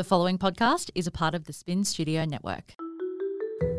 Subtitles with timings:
[0.00, 2.72] The following podcast is a part of the Spin Studio Network.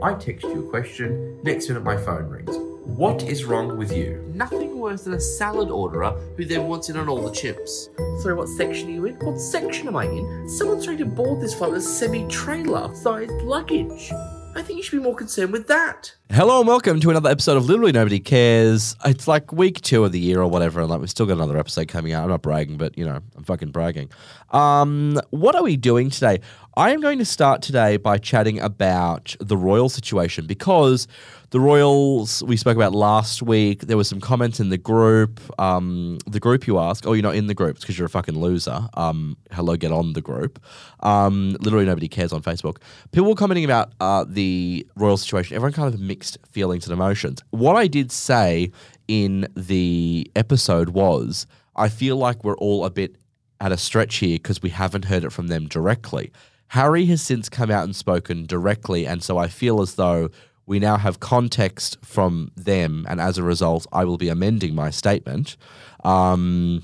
[0.03, 2.55] I text you a question, next minute my phone rings.
[2.85, 4.23] What is wrong with you?
[4.31, 7.89] Nothing worse than a salad orderer who then wants in on all the chips.
[8.21, 9.15] Sorry, what section are you in?
[9.15, 10.47] What section am I in?
[10.47, 14.11] Someone's trying to board this flight with a semi-trailer sized luggage.
[14.53, 16.13] I think you should be more concerned with that.
[16.29, 18.97] Hello and welcome to another episode of Literally Nobody Cares.
[19.05, 21.57] It's like week two of the year or whatever, and like we've still got another
[21.57, 22.23] episode coming out.
[22.23, 24.09] I'm not bragging, but you know, I'm fucking bragging.
[24.51, 26.41] Um, what are we doing today?
[26.81, 31.07] I am going to start today by chatting about the royal situation because
[31.51, 33.81] the Royals we spoke about last week.
[33.81, 35.39] There were some comments in the group.
[35.59, 38.33] Um, the group you ask, oh, you're not in the group because you're a fucking
[38.39, 38.87] loser.
[38.95, 40.59] Um, hello, get on the group.
[41.01, 42.77] Um, literally nobody cares on Facebook.
[43.11, 45.55] People were commenting about uh, the royal situation.
[45.55, 47.43] Everyone kind of mixed feelings and emotions.
[47.51, 48.71] What I did say
[49.07, 53.17] in the episode was, I feel like we're all a bit
[53.59, 56.31] at a stretch here because we haven't heard it from them directly.
[56.71, 60.29] Harry has since come out and spoken directly, and so I feel as though
[60.65, 64.89] we now have context from them, and as a result, I will be amending my
[64.89, 65.57] statement.
[66.05, 66.83] Um,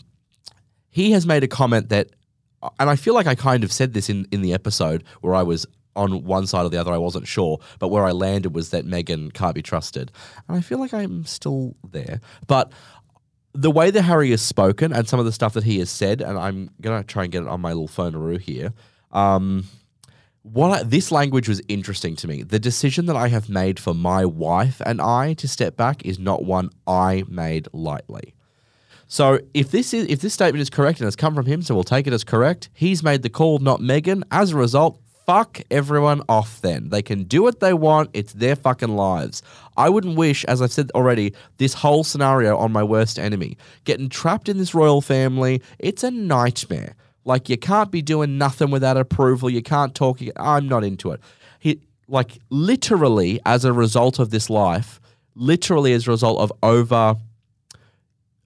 [0.90, 2.10] he has made a comment that,
[2.82, 5.44] and I feel like I kind of said this in, in the episode where I
[5.44, 8.72] was on one side or the other, I wasn't sure, but where I landed was
[8.72, 10.12] that Meghan can't be trusted.
[10.50, 12.20] And I feel like I'm still there.
[12.46, 12.74] But
[13.54, 16.20] the way that Harry has spoken and some of the stuff that he has said,
[16.20, 18.74] and I'm going to try and get it on my little phone here.
[19.12, 19.66] Um,
[20.44, 22.44] what I, this language was interesting to me.
[22.44, 26.20] The decision that I have made for my wife and I to step back is
[26.20, 28.34] not one I made lightly.
[29.08, 31.74] So if this is if this statement is correct and has come from him, so
[31.74, 32.70] we'll take it as correct.
[32.74, 34.24] He's made the call, not Meghan.
[34.32, 36.90] As a result, fuck everyone off then.
[36.90, 38.10] They can do what they want.
[38.14, 39.42] It's their fucking lives.
[39.76, 43.58] I wouldn't wish, as I've said already, this whole scenario on my worst enemy.
[43.84, 46.96] Getting trapped in this royal family, it's a nightmare.
[47.28, 49.50] Like you can't be doing nothing without approval.
[49.50, 50.22] You can't talk.
[50.38, 51.20] I'm not into it.
[51.60, 55.02] He like literally as a result of this life,
[55.36, 57.18] literally as a result of over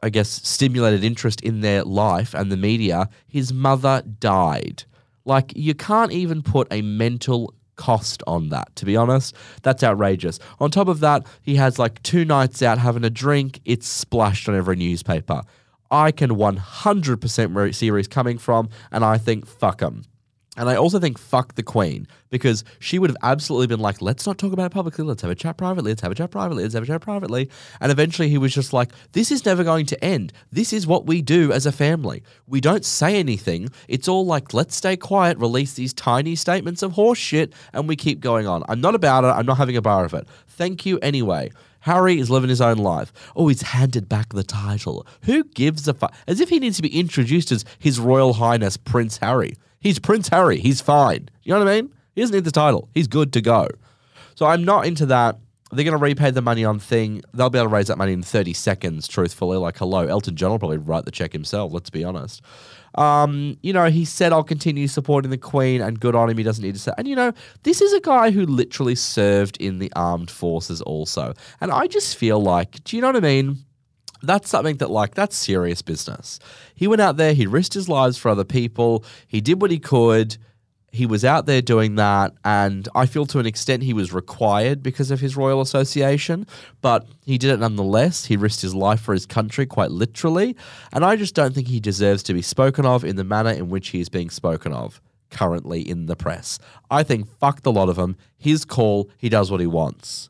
[0.03, 4.83] I guess stimulated interest in their life and the media, his mother died.
[5.25, 9.35] Like you can't even put a mental cost on that, to be honest.
[9.61, 10.39] That's outrageous.
[10.59, 14.49] On top of that, he has like two nights out having a drink, it's splashed
[14.49, 15.43] on every newspaper.
[15.91, 20.05] I can 100% see where he's coming from, and I think fuck him.
[20.57, 24.27] And I also think fuck the Queen because she would have absolutely been like, let's
[24.27, 25.05] not talk about it publicly.
[25.05, 25.91] Let's have a chat privately.
[25.91, 26.63] Let's have a chat privately.
[26.63, 27.49] Let's have a chat privately.
[27.79, 30.33] And eventually he was just like, this is never going to end.
[30.51, 32.21] This is what we do as a family.
[32.47, 33.69] We don't say anything.
[33.87, 37.95] It's all like, let's stay quiet, release these tiny statements of horse shit, and we
[37.95, 38.63] keep going on.
[38.67, 39.27] I'm not about it.
[39.27, 40.27] I'm not having a bar of it.
[40.47, 41.49] Thank you anyway.
[41.81, 43.11] Harry is living his own life.
[43.35, 45.05] Oh, he's handed back the title.
[45.23, 46.13] Who gives a fuck?
[46.27, 49.55] As if he needs to be introduced as His Royal Highness Prince Harry.
[49.79, 50.59] He's Prince Harry.
[50.59, 51.29] He's fine.
[51.43, 51.93] You know what I mean?
[52.13, 52.89] He doesn't need the title.
[52.93, 53.67] He's good to go.
[54.35, 55.39] So I'm not into that.
[55.71, 57.23] They're going to repay the money on thing.
[57.33, 59.57] They'll be able to raise that money in 30 seconds, truthfully.
[59.57, 62.41] Like, hello, Elton John will probably write the check himself, let's be honest.
[62.95, 66.37] Um, you know, he said, I'll continue supporting the Queen, and good on him.
[66.37, 66.91] He doesn't need to say.
[66.97, 67.31] And, you know,
[67.63, 71.33] this is a guy who literally served in the armed forces also.
[71.61, 73.59] And I just feel like, do you know what I mean?
[74.23, 76.39] That's something that, like, that's serious business.
[76.75, 79.79] He went out there, he risked his lives for other people, he did what he
[79.79, 80.37] could
[80.91, 84.83] he was out there doing that, and I feel to an extent he was required
[84.83, 86.45] because of his royal association,
[86.81, 88.25] but he did it nonetheless.
[88.25, 90.55] He risked his life for his country, quite literally,
[90.91, 93.69] and I just don't think he deserves to be spoken of in the manner in
[93.69, 96.59] which he is being spoken of currently in the press.
[96.89, 98.17] I think fuck the lot of them.
[98.37, 100.29] His call, he does what he wants.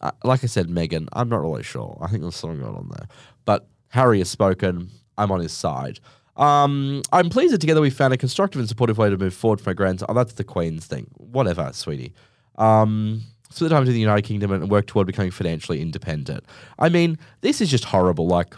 [0.00, 1.98] Uh, like I said, Meghan, I'm not really sure.
[2.02, 3.08] I think there's something going on there.
[3.46, 4.90] But Harry has spoken.
[5.16, 6.00] I'm on his side.
[6.36, 9.60] Um, I'm pleased that together we found a constructive and supportive way to move forward
[9.60, 10.06] for my grandson.
[10.08, 11.06] Oh, that's the Queen's thing.
[11.16, 12.12] Whatever, sweetie.
[12.56, 16.44] Um, split time to the United Kingdom and work toward becoming financially independent.
[16.78, 18.26] I mean, this is just horrible.
[18.26, 18.54] Like,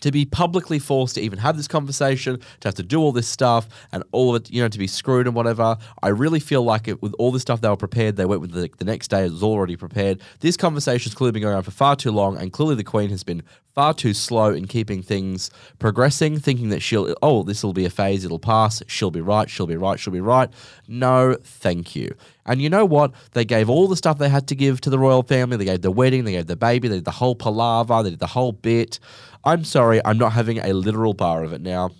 [0.00, 3.28] to be publicly forced to even have this conversation, to have to do all this
[3.28, 5.76] stuff and all of it, you know, to be screwed and whatever.
[6.02, 8.52] I really feel like it with all the stuff they were prepared, they went with
[8.52, 10.20] the, the next day, it was already prepared.
[10.40, 13.22] This conversation's clearly been going on for far too long, and clearly the Queen has
[13.22, 13.42] been
[13.74, 17.90] far too slow in keeping things progressing, thinking that she'll, oh, this will be a
[17.90, 20.50] phase, it'll pass, she'll be right, she'll be right, she'll be right.
[20.88, 22.14] No, thank you.
[22.46, 23.12] And you know what?
[23.32, 25.56] They gave all the stuff they had to give to the royal family.
[25.56, 28.18] They gave the wedding, they gave the baby, they did the whole palaver, they did
[28.18, 28.98] the whole bit.
[29.44, 31.90] I'm sorry, I'm not having a literal bar of it now.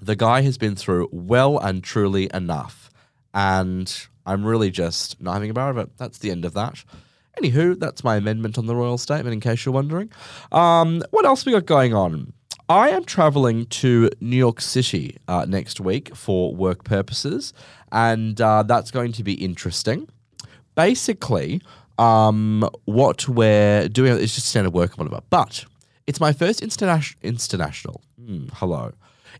[0.00, 2.90] The guy has been through well and truly enough.
[3.32, 3.94] And
[4.26, 5.96] I'm really just not having a bar of it.
[5.96, 6.84] That's the end of that.
[7.38, 10.10] Anywho, that's my amendment on the royal statement, in case you're wondering.
[10.52, 12.32] Um, what else we got going on?
[12.68, 17.52] I am traveling to New York City uh, next week for work purposes,
[17.92, 20.08] and uh, that's going to be interesting.
[20.74, 21.60] Basically,
[21.98, 25.66] um, what we're doing is just standard work whatever, but
[26.06, 27.18] it's my first international.
[27.22, 28.02] International.
[28.22, 28.92] Hmm, hello.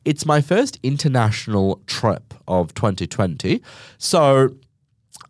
[0.05, 3.62] It's my first international trip of 2020.
[3.99, 4.50] So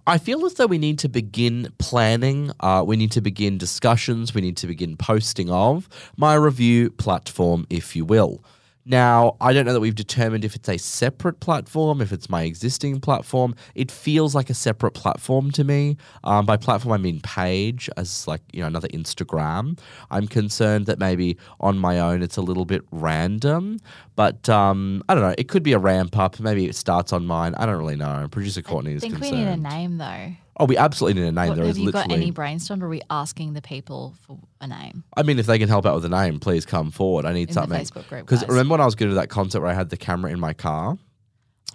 [0.06, 2.50] I feel as though we need to begin planning.
[2.60, 4.34] Uh, we need to begin discussions.
[4.34, 8.42] We need to begin posting of my review platform, if you will.
[8.86, 12.42] Now, I don't know that we've determined if it's a separate platform, if it's my
[12.42, 13.54] existing platform.
[13.74, 15.96] It feels like a separate platform to me.
[16.22, 19.78] Um, by platform, I mean page, as like you know another Instagram.
[20.10, 23.78] I'm concerned that maybe on my own it's a little bit random,
[24.16, 25.34] but um, I don't know.
[25.38, 26.38] It could be a ramp up.
[26.38, 27.54] Maybe it starts on mine.
[27.54, 28.28] I don't really know.
[28.30, 29.34] Producer Courtney I is think concerned.
[29.34, 30.36] I think we need a name though.
[30.58, 31.48] Oh, we absolutely need a name.
[31.48, 32.08] What, there have is you literally.
[32.08, 32.82] got any brainstorm?
[32.82, 35.02] Or are we asking the people for a name?
[35.16, 37.24] I mean, if they can help out with a name, please come forward.
[37.26, 37.80] I need In the something.
[37.84, 38.48] Facebook group, Because guys.
[38.50, 40.52] remember when I was going to that concert where I had the camera in my
[40.52, 40.96] car?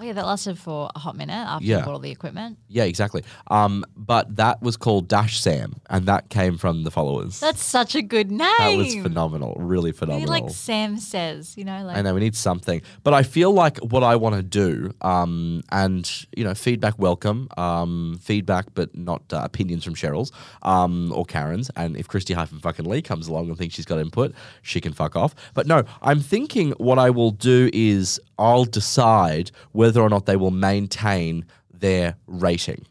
[0.01, 1.79] Oh yeah, that lasted for a hot minute after Yeah.
[1.79, 2.57] you bought all the equipment.
[2.69, 3.21] Yeah, exactly.
[3.47, 7.39] Um, but that was called Dash Sam, and that came from the followers.
[7.41, 8.39] That's such a good name.
[8.59, 10.29] that was phenomenal, really phenomenal.
[10.29, 13.77] like Sam says, you know, like I know we need something, but I feel like
[13.79, 19.21] what I want to do, um, and you know, feedback welcome, um, feedback, but not
[19.33, 20.31] uh, opinions from Cheryl's
[20.61, 21.69] um, or Karen's.
[21.75, 24.93] And if Christy hyphen fucking Lee comes along and thinks she's got input, she can
[24.93, 25.35] fuck off.
[25.53, 30.35] But no, I'm thinking what I will do is I'll decide whether or not they
[30.35, 32.85] will maintain their rating.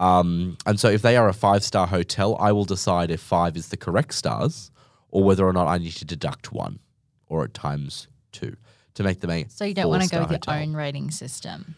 [0.00, 3.56] Um, and so if they are a five star hotel, I will decide if five
[3.56, 4.70] is the correct stars
[5.10, 6.80] or whether or not I need to deduct one
[7.28, 8.56] or at times two
[8.94, 11.76] to make them a so you don't want to go with your own rating system.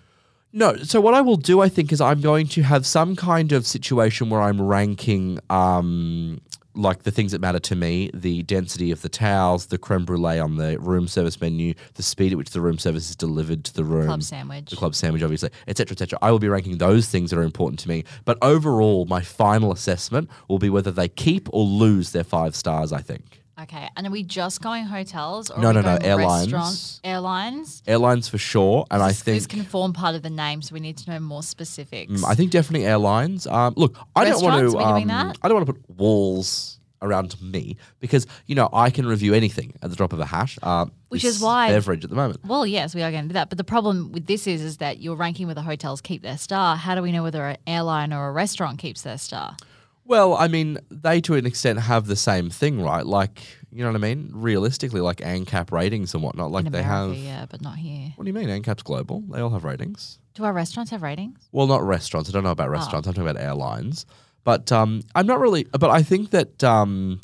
[0.56, 3.50] No, so what I will do, I think, is I'm going to have some kind
[3.50, 6.40] of situation where I'm ranking um,
[6.74, 10.38] like the things that matter to me, the density of the towels, the creme brulee
[10.40, 13.74] on the room service menu, the speed at which the room service is delivered to
[13.74, 14.70] the room, The Club sandwich.
[14.70, 16.18] the club sandwich, obviously, etc., etc.
[16.20, 18.04] I will be ranking those things that are important to me.
[18.24, 22.92] But overall, my final assessment will be whether they keep or lose their five stars.
[22.92, 25.98] I think Okay, and are we just going hotels or No, are we no, no,
[26.04, 26.52] airlines.
[26.52, 27.00] restaurants?
[27.04, 27.82] Airlines.
[27.86, 30.80] airlines for sure, and I think this can form part of the name, so we
[30.80, 32.10] need to know more specifics.
[32.12, 33.46] Mm, I think definitely airlines.
[33.46, 34.76] Um, look, I don't want to.
[34.78, 35.32] are we doing um?
[35.42, 39.74] I don't want to put walls around me because you know I can review anything
[39.82, 40.58] at the drop of a hash.
[40.60, 42.44] Uh, Which is why- beverage at the moment.
[42.44, 43.50] Well, yes, we are going to do that.
[43.50, 46.76] But the problem with this is, is that you're ranking whether hotels keep their star.
[46.76, 49.56] How do we know whether an airline or a restaurant keeps their star?
[50.06, 53.06] Well, I mean, they to an extent have the same thing, right?
[53.06, 53.42] Like,
[53.72, 54.30] you know what I mean?
[54.34, 56.50] Realistically, like ANCAP ratings and whatnot.
[56.50, 57.24] Like In they America, have.
[57.24, 58.12] yeah, but not here.
[58.16, 58.48] What do you mean?
[58.48, 59.22] ANCAP's global.
[59.30, 60.18] They all have ratings.
[60.34, 61.48] Do our restaurants have ratings?
[61.52, 62.28] Well, not restaurants.
[62.28, 62.52] I don't know Oh.
[62.52, 63.06] about restaurants.
[63.08, 64.04] I'm talking about airlines.
[64.44, 65.64] But um, I'm not really.
[65.72, 67.20] But I think that um,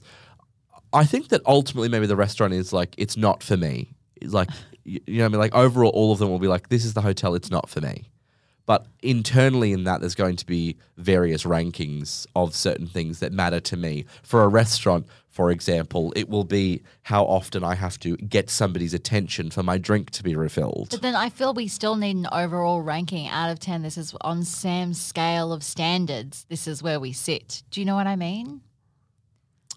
[0.93, 3.93] I think that ultimately maybe the restaurant is like it's not for me.
[4.17, 4.49] It's like
[4.85, 5.41] you you know what I mean.
[5.41, 7.35] Like overall, all of them will be like this is the hotel.
[7.35, 8.09] It's not for me.
[8.71, 13.59] But internally in that, there's going to be various rankings of certain things that matter
[13.59, 14.05] to me.
[14.23, 18.95] For a restaurant, for example, it will be how often I have to get somebody's
[18.95, 20.91] attention for my drink to be refilled.
[20.93, 23.83] But then I feel we still need an overall ranking out of 10.
[23.83, 26.47] This is on Sam's scale of standards.
[26.49, 27.65] This is where we sit.
[27.73, 28.61] Do you know what I mean?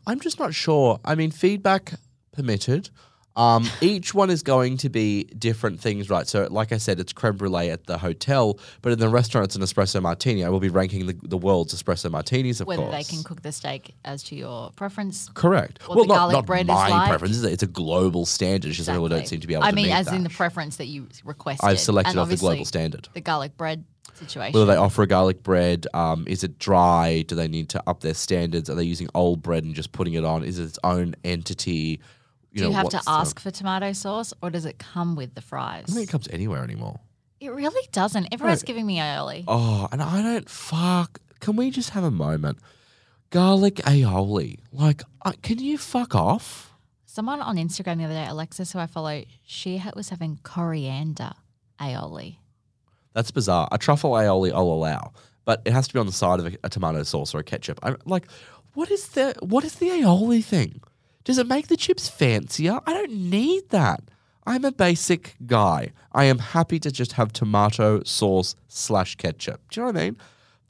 [0.05, 0.99] I'm just not sure.
[1.03, 1.93] I mean, feedback
[2.31, 2.91] permitted.
[3.35, 6.27] Um, each one is going to be different things, right?
[6.27, 9.55] So, like I said, it's creme brulee at the hotel, but in the restaurant, it's
[9.55, 10.43] an espresso martini.
[10.43, 12.95] I will be ranking the, the world's espresso martinis, of Whether course.
[12.95, 15.29] they can cook the steak as to your preference.
[15.33, 15.79] Correct.
[15.87, 17.09] well, the not, garlic not bread is my like.
[17.09, 17.37] preference.
[17.37, 18.67] It's a- It's a global standard.
[18.69, 20.15] It's just people don't seem to be able I to mean, as that.
[20.15, 21.67] in the preference that you requested.
[21.67, 23.09] I've selected And off the global standard.
[23.13, 24.53] The garlic bread situation.
[24.53, 27.23] Whether they offer a garlic bread, um, is it dry?
[27.27, 28.69] Do they need to up their standards?
[28.69, 30.43] Are they using old bread and just putting it on?
[30.43, 31.99] Is it its own entity?
[32.55, 35.41] Do you have to what's ask for tomato sauce or does it come with the
[35.41, 35.83] fries?
[35.83, 36.99] I don't think it comes anywhere anymore.
[37.39, 38.27] It really doesn't.
[38.31, 39.43] Everyone's giving me aioli.
[39.47, 41.19] Oh, and I don't fuck.
[41.39, 42.59] Can we just have a moment?
[43.31, 44.59] Garlic aioli.
[44.71, 46.71] Like, uh, can you fuck off?
[47.05, 51.31] Someone on Instagram the other day, Alexis, who I follow, she ha- was having coriander
[51.79, 52.37] aioli.
[53.13, 53.67] That's bizarre.
[53.71, 55.11] A truffle aioli I'll allow,
[55.45, 57.43] but it has to be on the side of a, a tomato sauce or a
[57.43, 57.79] ketchup.
[57.83, 58.27] I'm like,
[58.73, 60.81] what is the what is the aioli thing?
[61.23, 62.79] Does it make the chips fancier?
[62.85, 64.01] I don't need that.
[64.45, 65.91] I'm a basic guy.
[66.11, 69.61] I am happy to just have tomato sauce slash ketchup.
[69.71, 70.17] Do you know what I mean?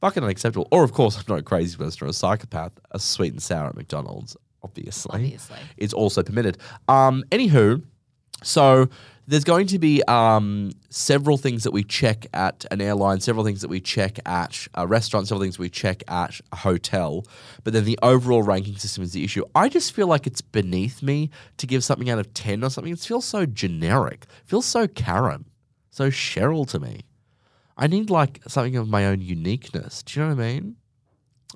[0.00, 0.68] Fucking unacceptable.
[0.70, 2.72] Or of course, I'm not a crazy person or a psychopath.
[2.92, 5.56] A sweet and sour at McDonald's, obviously, Obviously.
[5.76, 6.58] is also permitted.
[6.88, 7.82] Um, anywho,
[8.42, 8.88] so
[9.26, 13.62] there's going to be um, several things that we check at an airline, several things
[13.62, 17.24] that we check at a restaurant, several things we check at a hotel.
[17.62, 19.44] But then the overall ranking system is the issue.
[19.54, 22.92] I just feel like it's beneath me to give something out of 10 or something.
[22.92, 25.46] It feels so generic, it feels so Karen,
[25.90, 27.00] so Cheryl to me.
[27.76, 30.02] I need like something of my own uniqueness.
[30.02, 30.76] Do you know what I mean?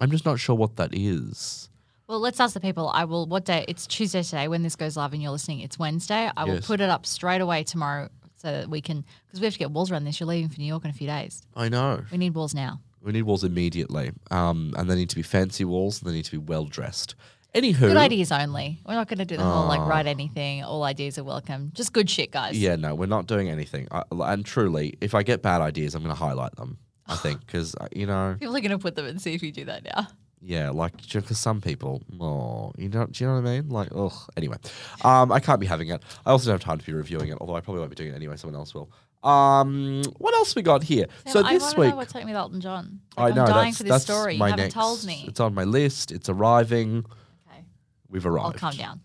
[0.00, 1.67] I'm just not sure what that is.
[2.08, 2.88] Well, let's ask the people.
[2.88, 3.26] I will.
[3.26, 3.66] What day?
[3.68, 4.48] It's Tuesday today.
[4.48, 6.30] When this goes live and you're listening, it's Wednesday.
[6.34, 6.66] I will Yes.
[6.66, 9.70] put it up straight away tomorrow so that we can because we have to get
[9.72, 10.18] walls around this.
[10.18, 11.42] You're leaving for New York in a few days.
[11.54, 12.02] I know.
[12.10, 12.80] We need walls now.
[13.02, 14.12] We need walls immediately.
[14.30, 17.14] Um, and they need to be fancy walls and they need to be well dressed.
[17.54, 17.78] Anywho.
[17.80, 18.78] Good ideas only.
[18.86, 20.64] We're not going to do the whole like write anything.
[20.64, 21.72] All ideas are welcome.
[21.74, 22.58] Just good shit, guys.
[22.58, 23.86] Yeah, no, we're not doing anything.
[23.90, 26.78] I, and truly, if I get bad ideas, I'm going to highlight them.
[27.06, 29.52] I think because you know, People are going to put them and see if you
[29.52, 30.08] do that now.
[30.40, 33.68] Yeah, like because some people, oh, you know, do you know what I mean?
[33.68, 34.12] Like, ugh.
[34.36, 34.56] Anyway,
[35.02, 36.02] um, I can't be having it.
[36.24, 38.12] I also don't have time to be reviewing it, although I probably won't be doing
[38.12, 38.36] it anyway.
[38.36, 38.90] Someone else will.
[39.22, 41.06] Um, what else we got here?
[41.26, 43.00] so Sam, I this to week, know what's happening with Elton John.
[43.16, 44.34] I know I'm dying that's, for this that's story.
[44.36, 44.74] You haven't next.
[44.74, 45.24] told me.
[45.26, 46.12] It's on my list.
[46.12, 47.04] It's arriving.
[47.50, 47.64] Okay,
[48.08, 48.54] We've arrived.
[48.54, 49.00] I'll calm down.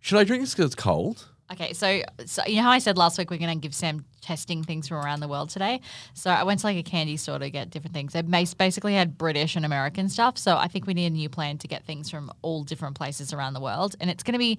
[0.00, 1.28] Should I drink this because it's cold?
[1.52, 4.04] Okay, so so you know how I said last week we're going to give Sam
[4.22, 5.80] testing things from around the world today.
[6.14, 8.14] So I went to like a candy store to get different things.
[8.14, 10.38] They basically had British and American stuff.
[10.38, 13.32] So I think we need a new plan to get things from all different places
[13.32, 14.58] around the world, and it's going to be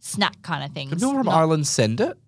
[0.00, 0.90] snack kind of things.
[0.90, 2.18] Can people from not- Ireland send it?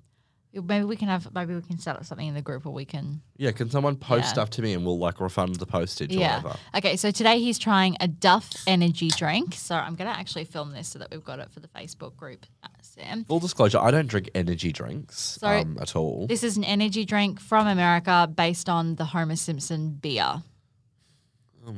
[0.52, 2.84] Maybe we can have maybe we can set up something in the group or we
[2.84, 4.32] can Yeah, can someone post Yeah.
[4.32, 6.56] stuff to me and we'll like refund the postage or whatever?
[6.74, 9.54] Okay, so today he's trying a Duff energy drink.
[9.54, 12.16] So I'm going to actually film this so that we've got it for the Facebook
[12.16, 13.24] group, uh, Sam.
[13.24, 16.26] Full disclosure, I don't drink energy drinks um, at all.
[16.26, 20.42] This is an energy drink from America based on the Homer Simpson beer.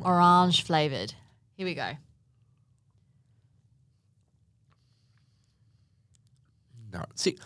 [0.03, 1.15] Orange flavored.
[1.57, 1.93] Here we go.
[6.93, 7.05] No.
[7.15, 7.39] See,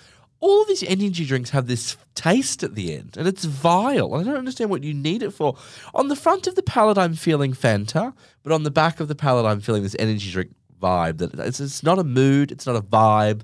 [0.44, 4.14] all of these energy drinks have this taste at the end, and it's vile.
[4.14, 5.56] I don't understand what you need it for.
[5.94, 9.14] On the front of the palate, I'm feeling Fanta, but on the back of the
[9.14, 11.18] palate, I'm feeling this energy drink vibe.
[11.18, 13.40] That it's, it's not a mood, it's not a vibe.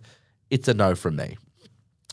[0.51, 1.39] It's a no from me.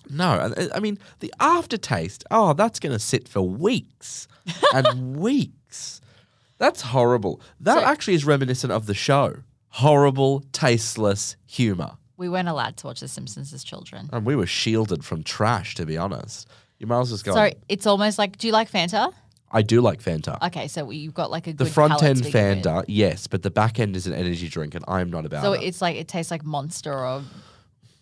[0.10, 2.24] No, uh, I mean the aftertaste.
[2.32, 4.28] Oh, that's going to sit for weeks
[4.74, 6.00] and weeks.
[6.60, 7.42] That's horrible.
[7.60, 9.38] That So- actually is reminiscent of the show.
[9.70, 11.98] Horrible, tasteless humor.
[12.18, 14.10] We weren't allowed to watch The Simpsons as children.
[14.12, 16.48] And we were shielded from trash, to be honest.
[16.80, 17.34] You might as well just go.
[17.34, 19.14] So it's almost like, do you like Fanta?
[19.52, 20.42] I do like Fanta.
[20.48, 22.66] Okay, so you've got like a the good front palate end to begin with.
[22.66, 25.54] Fanta, yes, but the back end is an energy drink, and I'm not about So
[25.54, 25.62] it.
[25.64, 27.24] it's like it tastes like Monster or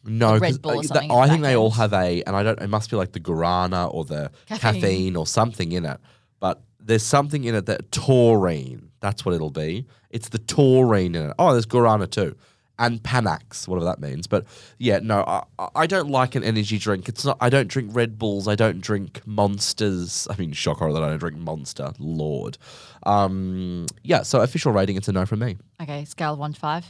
[0.04, 1.74] no, Red 'cause, Bull or uh, something at I the think back they all end.
[1.76, 2.60] have a, and I don't.
[2.62, 5.16] It must be like the guarana or the caffeine, Caffeine.
[5.16, 6.00] or something in it.
[6.40, 8.90] But there's something in it that taurine.
[9.02, 9.86] That's what it'll be.
[10.10, 11.36] It's the taurine in it.
[11.38, 12.36] Oh, there's guarana too.
[12.77, 14.27] And Panax, whatever that means.
[14.27, 14.46] But
[14.79, 15.44] yeah, no, I,
[15.75, 17.08] I- don't like an energy drink.
[17.08, 17.38] It's not.
[17.39, 18.48] I don't drink Red Bulls.
[18.50, 20.27] I don't drink Monsters.
[20.29, 21.94] I mean, shock horror that I don't drink Monster.
[22.00, 22.58] Lord.
[23.03, 24.24] Um, yeah.
[24.24, 25.58] So official rating, it's a no from me.
[25.82, 26.86] okay, scale one to five.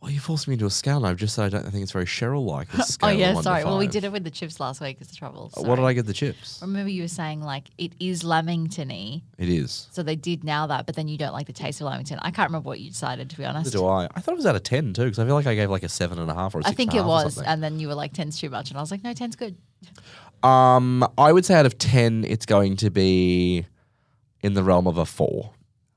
[0.00, 1.04] Well, you forced me into a scale.
[1.04, 2.68] I've just said I don't I think it's very Cheryl-like.
[3.02, 3.64] Oh yeah, sorry.
[3.64, 4.98] Well, we did it with the chips last week.
[5.00, 5.50] Is the trouble?
[5.56, 6.60] Uh, What did I get the chips?
[6.62, 9.88] Remember you were saying like it is Lamington-y, It is.
[9.90, 12.18] so they did now that, but then you don't like the taste of Lamington.
[12.22, 13.66] I can't remember what you decided to be honest.
[13.74, 14.08] Neither do I.
[14.14, 15.82] I thought it was out of ten too, because I feel like I gave like
[15.82, 17.80] a seven and a half or a I six think and it was, and then
[17.80, 18.70] you were like, 10's too much.
[18.70, 19.56] And I was like, no, 10's good.
[20.42, 23.66] Um, I would say out of ten, it's going to be
[24.42, 25.50] in the realm of a four.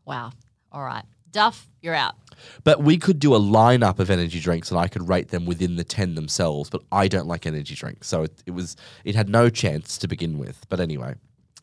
[0.06, 0.32] Wow.
[0.72, 1.06] All right.
[1.32, 2.16] Duff, you're out.
[2.64, 5.76] But we could do a lineup of energy drinks, and I could rate them within
[5.76, 6.70] the ten themselves.
[6.70, 10.08] But I don't like energy drinks, so it, it was it had no chance to
[10.08, 10.66] begin with.
[10.70, 11.16] But anyway,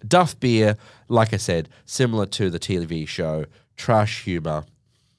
[0.07, 0.77] Duff beer,
[1.09, 4.65] like I said, similar to the TV show, trash humor.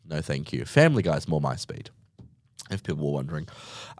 [0.08, 0.66] No, thank you.
[0.66, 1.90] Family Guy's more my speed.
[2.72, 3.48] If people were wondering,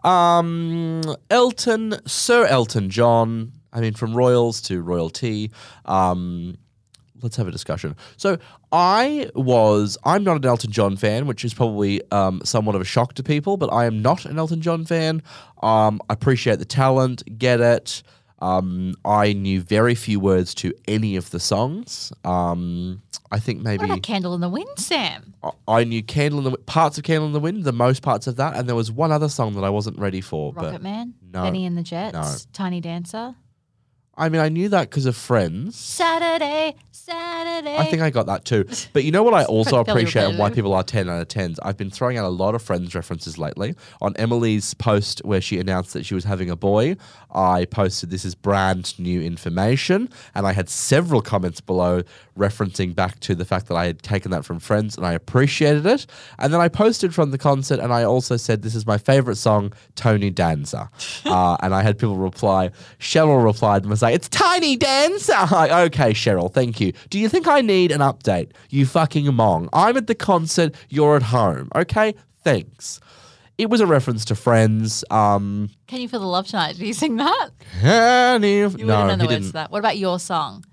[0.04, 3.52] um, Elton, Sir Elton John.
[3.72, 5.52] I mean, from royals to royalty.
[5.84, 6.56] Um,
[7.22, 7.96] let's have a discussion.
[8.16, 8.38] So
[8.72, 12.84] I was, I'm not an Elton John fan, which is probably um, somewhat of a
[12.84, 15.22] shock to people, but I am not an Elton John fan.
[15.62, 18.02] Um, I appreciate the talent, get it.
[18.42, 22.10] Um, I knew very few words to any of the songs.
[22.24, 25.34] Um, I think maybe What about Candle in the Wind, Sam?
[25.42, 28.26] I- I knew Candle in the parts of Candle in the Wind, the most parts
[28.26, 30.52] of that, and there was one other song that I wasn't ready for.
[30.54, 31.14] Rocket but Man?
[31.32, 32.14] no, Benny and the Jets?
[32.14, 32.34] no.
[32.54, 33.34] Tiny Dancer?
[34.20, 35.76] I mean, I knew that because of Friends.
[35.76, 37.76] Saturday, Saturday.
[37.78, 38.66] I think I got that too.
[38.92, 41.58] But you know what I also appreciate and why people are 10 out of 10s?
[41.62, 43.74] I've been throwing out a lot of Friends references lately.
[44.02, 46.96] On Emily's post where she announced that she was having a boy,
[47.34, 50.10] I posted this is brand new information.
[50.34, 52.02] And I had several comments below
[52.38, 55.86] referencing back to the fact that I had taken that from Friends and I appreciated
[55.86, 56.06] it.
[56.38, 59.36] And then I posted from the concert and I also said, This is my favorite
[59.36, 60.90] song, Tony Danza.
[61.24, 65.32] uh, and I had people reply, Cheryl replied was like, It's Tiny Dancer.
[65.34, 66.92] I'm like, okay, Cheryl, thank you.
[67.10, 68.52] Do you think I need an update?
[68.70, 69.68] You fucking mong.
[69.72, 71.70] I'm at the concert, you're at home.
[71.74, 72.14] Okay,
[72.44, 73.00] thanks.
[73.58, 75.04] It was a reference to Friends.
[75.10, 76.76] Um, Can you feel the love tonight?
[76.76, 77.50] Did he sing that?
[77.82, 79.46] and if- You no, wouldn't know the he words didn't.
[79.48, 79.70] to that.
[79.70, 80.64] What about your song?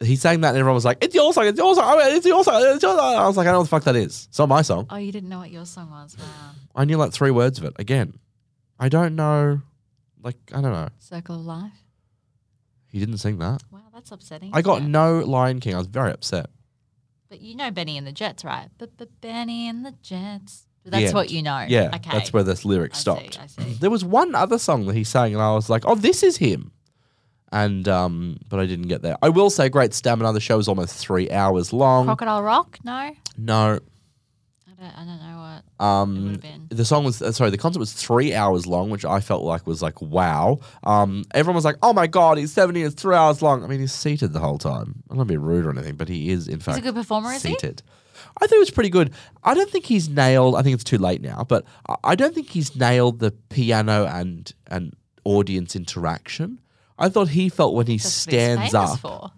[0.00, 2.16] He sang that and everyone was like, "It's your song, it's your song, I mean,
[2.16, 3.82] it's your song, it's your song." I was like, "I don't know what the fuck
[3.82, 4.26] that is.
[4.28, 6.16] It's not my song." Oh, you didn't know what your song was.
[6.16, 6.24] Wow.
[6.76, 7.72] I knew like three words of it.
[7.80, 8.16] Again,
[8.78, 9.60] I don't know.
[10.22, 10.88] Like I don't know.
[11.00, 11.72] Circle of Life.
[12.90, 13.62] He didn't sing that.
[13.70, 14.50] Wow, that's upsetting.
[14.54, 15.74] I got no Lion King.
[15.74, 16.50] I was very upset.
[17.28, 18.68] But you know Benny and the Jets, right?
[18.78, 20.64] But but Benny and the Jets.
[20.84, 21.66] That's what you know.
[21.68, 22.10] Yeah, Okay.
[22.10, 23.38] that's where this lyric I see, stopped.
[23.40, 23.74] I see.
[23.74, 26.38] There was one other song that he sang, and I was like, "Oh, this is
[26.38, 26.72] him."
[27.52, 29.16] And um, but I didn't get there.
[29.22, 30.32] I will say, great stamina.
[30.32, 32.06] The show is almost three hours long.
[32.06, 32.78] Crocodile Rock?
[32.84, 33.14] No.
[33.36, 33.78] no,
[34.80, 36.66] I don't, know what it um, been.
[36.68, 37.50] the song was uh, sorry.
[37.50, 40.58] The concert was three hours long, which I felt like was like wow.
[40.84, 42.82] Um, everyone was like, "Oh my god, he's seventy.
[42.82, 45.02] It's three hours long." I mean, he's seated the whole time.
[45.06, 46.92] I don't want to be rude or anything, but he is in fact He's a
[46.92, 47.50] good performer, is he?
[47.50, 47.82] seated.
[48.40, 49.12] I think it was pretty good.
[49.42, 50.54] I don't think he's nailed.
[50.54, 54.06] I think it's too late now, but I- I don't think he's nailed the piano
[54.06, 54.94] and and
[55.24, 56.60] audience interaction.
[57.00, 59.32] I thought he felt when he That's what he's stands famous up For.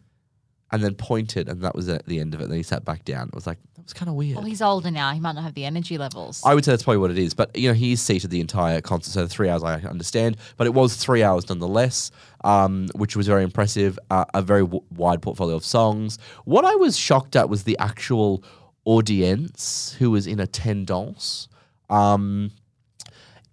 [0.72, 2.44] And then pointed, and that was at the end of it.
[2.44, 3.28] And then he sat back down.
[3.28, 4.36] It was like that was kind of weird.
[4.36, 5.12] Well, he's older now.
[5.12, 6.42] He might not have the energy levels.
[6.44, 7.34] I would say that's probably what it is.
[7.34, 10.36] But you know, he's seated the entire concert, so three hours I understand.
[10.56, 12.10] But it was three hours nonetheless,
[12.44, 13.98] um, which was very impressive.
[14.10, 16.18] Uh, a very w- wide portfolio of songs.
[16.44, 18.44] What I was shocked at was the actual
[18.84, 21.48] audience who was in attendance.
[21.88, 22.52] Um,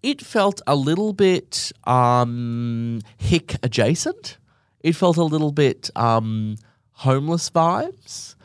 [0.04, 4.38] it felt a little bit um, hick adjacent.
[4.82, 6.56] It felt a little bit um,
[6.98, 8.36] homeless vibes.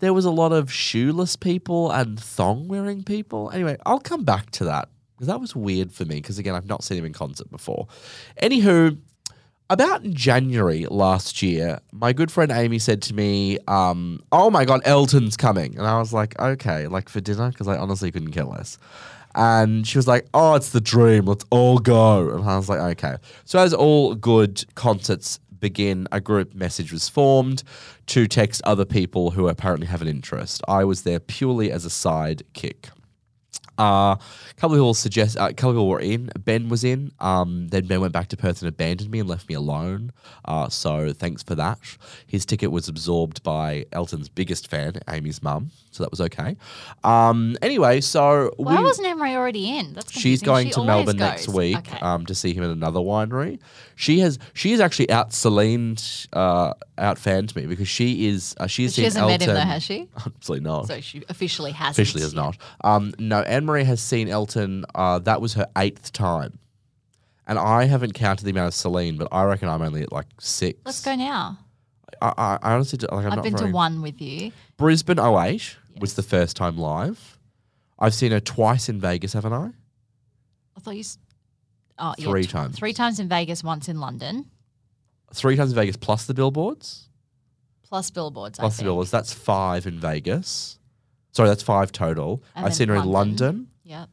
[0.00, 3.50] There was a lot of shoeless people and thong wearing people.
[3.50, 6.66] Anyway, I'll come back to that because that was weird for me because, again, I've
[6.66, 7.86] not seen him in concert before.
[8.42, 8.98] Anywho,
[9.68, 14.64] about in January last year, my good friend Amy said to me, um, "Oh my
[14.64, 18.32] God, Elton's coming," and I was like, "Okay, like for dinner," because I honestly couldn't
[18.32, 18.78] care less.
[19.36, 21.26] And she was like, "Oh, it's the dream.
[21.26, 26.20] Let's all go." And I was like, "Okay." So as all good concerts begin, a
[26.20, 27.62] group message was formed
[28.06, 30.62] to text other people who apparently have an interest.
[30.66, 32.90] I was there purely as a sidekick.
[33.78, 36.30] Uh, a couple of people suggest, uh, a couple of people were in.
[36.38, 37.12] Ben was in.
[37.18, 40.12] Um, then Ben went back to Perth and abandoned me and left me alone.
[40.44, 41.78] Uh, so thanks for that.
[42.26, 45.70] His ticket was absorbed by Elton's biggest fan, Amy's mum.
[45.92, 46.56] So that was okay.
[47.02, 49.94] Um, anyway, so Why we, wasn't Emery already in?
[49.94, 51.98] That's She's going She to Melbourne next week Okay.
[52.00, 53.58] um, to see him at another winery.
[53.96, 55.96] She has she has actually out Celine
[56.32, 59.32] uh, out fanned me because she is uh, she has she hasn't Elton.
[59.34, 60.08] met him though, has she?
[60.16, 60.86] Absolutely not.
[60.86, 61.98] So she officially hasn't.
[61.98, 62.56] Officially has not.
[62.84, 64.84] Um, no, Anne Marie has seen Elton.
[64.94, 66.60] Uh, that was her eighth time,
[67.48, 70.26] and I haven't counted the amount of Celine, but I reckon I'm only at like
[70.38, 70.78] six.
[70.84, 71.58] Let's go now.
[72.22, 73.24] I, I, honestly do- like.
[73.26, 74.52] I'm I've not been very, to one with you.
[74.76, 77.38] Brisbane 08 was the first time live.
[77.98, 79.70] I've seen her twice in Vegas, haven't I?
[80.76, 81.00] I thought you.
[81.00, 81.18] s-
[82.02, 82.78] Oh, yeah, Three tw- times.
[82.78, 84.46] Three times in Vegas, once in London,
[85.34, 87.08] Three times in Vegas plus the billboards.
[87.82, 88.58] plus billboards.
[88.58, 89.10] I Plus the billboards.
[89.10, 90.78] That's five in Vegas.
[91.32, 92.42] Sorry, that's five total.
[92.56, 93.46] And I've seen her in London.
[93.46, 93.66] London.
[93.84, 94.08] Yep.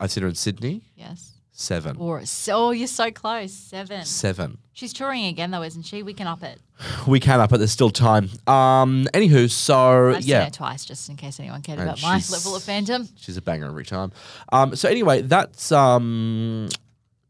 [0.00, 0.82] I've seen her in Sydney.
[0.96, 1.32] Yes.
[1.56, 1.96] Seven.
[1.98, 3.52] Or so you're so close.
[3.52, 4.04] Seven.
[4.04, 4.58] Seven.
[4.72, 6.02] She's touring again though, isn't she?
[6.02, 6.60] We can up it.
[7.06, 7.58] We can up, it.
[7.58, 8.28] there's still time.
[8.48, 9.06] Um.
[9.14, 12.20] Anywho, so I've seen yeah, her twice, just in case anyone cared And about my
[12.30, 13.08] level of fandom.
[13.16, 14.10] she's a banger every time.
[14.52, 14.74] Um.
[14.74, 16.68] So anyway, that's um.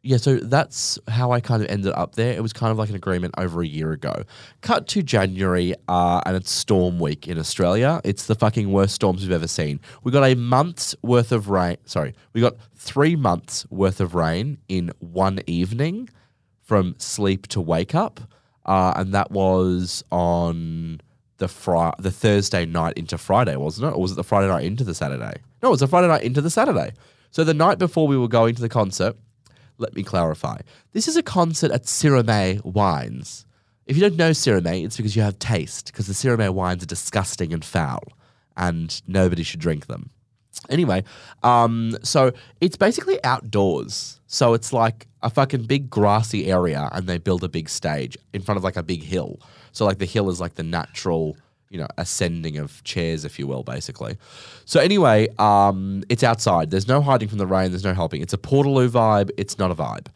[0.06, 2.34] Yeah, so that's how I kind of ended up there.
[2.34, 4.24] It was kind of like an agreement over a year ago.
[4.60, 8.02] Cut to January, uh, and it's storm week in Australia.
[8.04, 9.80] It's the fucking worst storms we've ever seen.
[10.02, 11.78] We got a month's worth of rain.
[11.86, 16.10] Sorry, we got three months worth of rain in one evening
[16.60, 18.20] from sleep to wake up,
[18.66, 21.00] uh, and that was on
[21.38, 23.96] the Fri- the Thursday night into Friday, wasn't it?
[23.96, 25.40] Or was it the Friday night into the Saturday?
[25.62, 26.92] No, it was the Friday night into the Saturday.
[27.30, 29.16] So the night before we were going to the concert,
[29.78, 30.58] let me clarify.
[30.92, 33.46] This is a concert at Sirromet Wines.
[33.86, 36.86] If you don't know Sirromet, it's because you have taste, because the Sirromet wines are
[36.86, 38.02] disgusting and foul,
[38.56, 40.10] and nobody should drink them.
[40.70, 41.04] Anyway,
[41.42, 44.20] um, so it's basically outdoors.
[44.26, 48.40] So it's like a fucking big grassy area, and they build a big stage in
[48.40, 49.40] front of like a big hill.
[49.72, 51.36] So like the hill is like the natural,
[51.74, 54.16] you know, ascending of chairs, if you will, basically.
[54.64, 56.70] So anyway, um, it's outside.
[56.70, 57.72] There's no hiding from the rain.
[57.72, 58.22] There's no helping.
[58.22, 59.32] It's a Portaloo vibe.
[59.36, 60.06] It's not a vibe.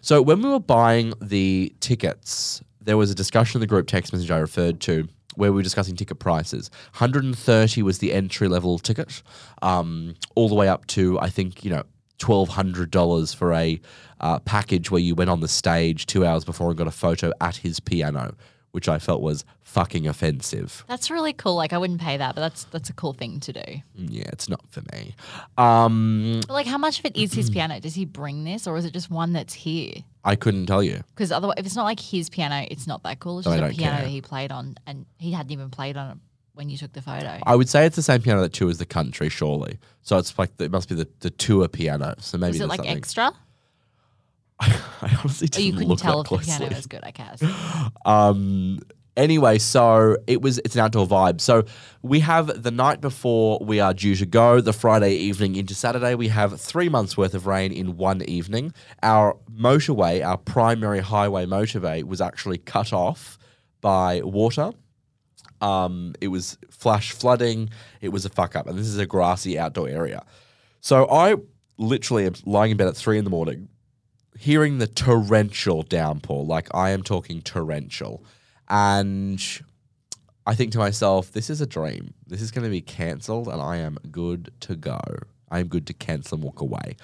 [0.00, 4.12] So when we were buying the tickets, there was a discussion in the group text
[4.12, 6.70] message I referred to where we were discussing ticket prices.
[6.98, 9.20] 130 was the entry level ticket,
[9.60, 11.82] um, all the way up to I think you know
[12.18, 13.80] twelve hundred dollars for a
[14.20, 17.32] uh, package where you went on the stage two hours before and got a photo
[17.40, 18.36] at his piano,
[18.72, 20.84] which I felt was fucking offensive.
[20.88, 21.54] That's really cool.
[21.56, 23.60] Like I wouldn't pay that, but that's that's a cool thing to do.
[23.60, 25.14] Mm, Yeah, it's not for me.
[25.56, 27.80] Um, But like, how much of it is his piano?
[27.80, 29.92] Does he bring this, or is it just one that's here?
[30.24, 31.02] I couldn't tell you.
[31.14, 33.38] Because otherwise, if it's not like his piano, it's not that cool.
[33.38, 34.04] It's I just a don't piano care.
[34.04, 36.18] that he played on, and he hadn't even played on it
[36.54, 37.38] when you took the photo.
[37.46, 39.78] I would say it's the same piano that tours the country, surely.
[40.02, 42.14] So it's like it must be the, the tour piano.
[42.18, 42.96] So maybe Is it there's like something.
[42.96, 43.32] extra?
[44.60, 47.10] I honestly Or didn't you couldn't look tell that if the piano was good, I
[47.10, 47.42] guess.
[48.04, 48.80] Um.
[49.16, 50.58] Anyway, so it was.
[50.58, 51.40] It's an outdoor vibe.
[51.40, 51.64] So
[52.02, 56.14] we have the night before we are due to go, the Friday evening into Saturday.
[56.14, 58.72] We have three months worth of rain in one evening.
[59.02, 63.38] Our motorway, our primary highway motorway, was actually cut off
[63.80, 64.72] by water.
[65.60, 67.70] Um, it was flash flooding.
[68.00, 70.24] It was a fuck up, and this is a grassy outdoor area.
[70.80, 71.34] So I
[71.76, 73.68] literally am lying in bed at three in the morning,
[74.38, 76.44] hearing the torrential downpour.
[76.44, 78.24] Like I am talking torrential,
[78.68, 79.42] and
[80.46, 82.14] I think to myself, this is a dream.
[82.26, 85.00] This is going to be cancelled, and I am good to go.
[85.50, 86.96] I am good to cancel and walk away.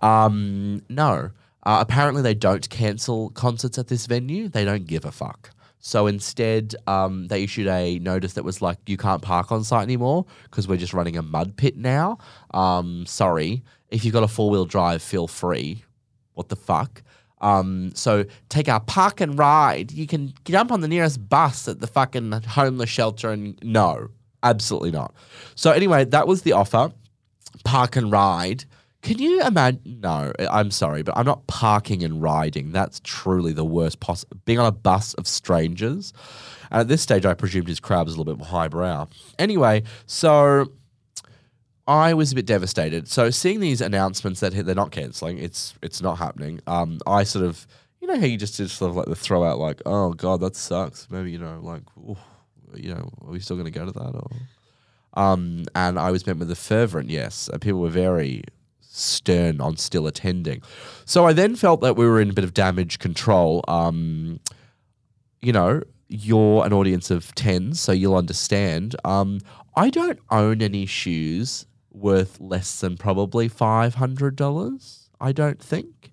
[0.00, 1.30] Um, no,
[1.64, 4.48] uh, apparently they don't cancel concerts at this venue.
[4.48, 5.50] They don't give a fuck.
[5.80, 9.82] So instead, um, they issued a notice that was like, you can't park on site
[9.82, 12.18] anymore because we're just running a mud pit now.
[12.52, 13.62] Um, sorry.
[13.88, 15.84] If you've got a four wheel drive, feel free.
[16.40, 17.02] What the fuck?
[17.42, 19.92] Um, so take our park and ride.
[19.92, 24.08] You can jump on the nearest bus at the fucking homeless shelter and no,
[24.42, 25.14] absolutely not.
[25.54, 26.92] So anyway, that was the offer.
[27.62, 28.64] Park and ride.
[29.02, 30.00] Can you imagine?
[30.02, 32.72] No, I'm sorry, but I'm not parking and riding.
[32.72, 34.38] That's truly the worst possible.
[34.46, 36.14] Being on a bus of strangers.
[36.70, 39.08] And at this stage, I presumed his crowd was a little bit more highbrow.
[39.38, 40.72] Anyway, so
[41.90, 43.08] I was a bit devastated.
[43.08, 46.60] So seeing these announcements that they're not cancelling, it's it's not happening.
[46.68, 47.66] Um, I sort of,
[48.00, 50.40] you know, how you just, just sort of like the throw out like, oh god,
[50.40, 51.10] that sucks.
[51.10, 51.82] Maybe you know, like,
[52.76, 54.14] you know, are we still going to go to that?
[54.14, 54.30] Or,
[55.20, 57.48] um, and I was met with a fervent yes.
[57.52, 58.44] And people were very
[58.78, 60.62] stern on still attending.
[61.06, 63.64] So I then felt that we were in a bit of damage control.
[63.66, 64.38] Um,
[65.42, 68.94] you know, you're an audience of tens, so you'll understand.
[69.04, 69.40] Um,
[69.74, 75.10] I don't own any shoes worth less than probably five hundred dollars.
[75.20, 76.12] I don't think.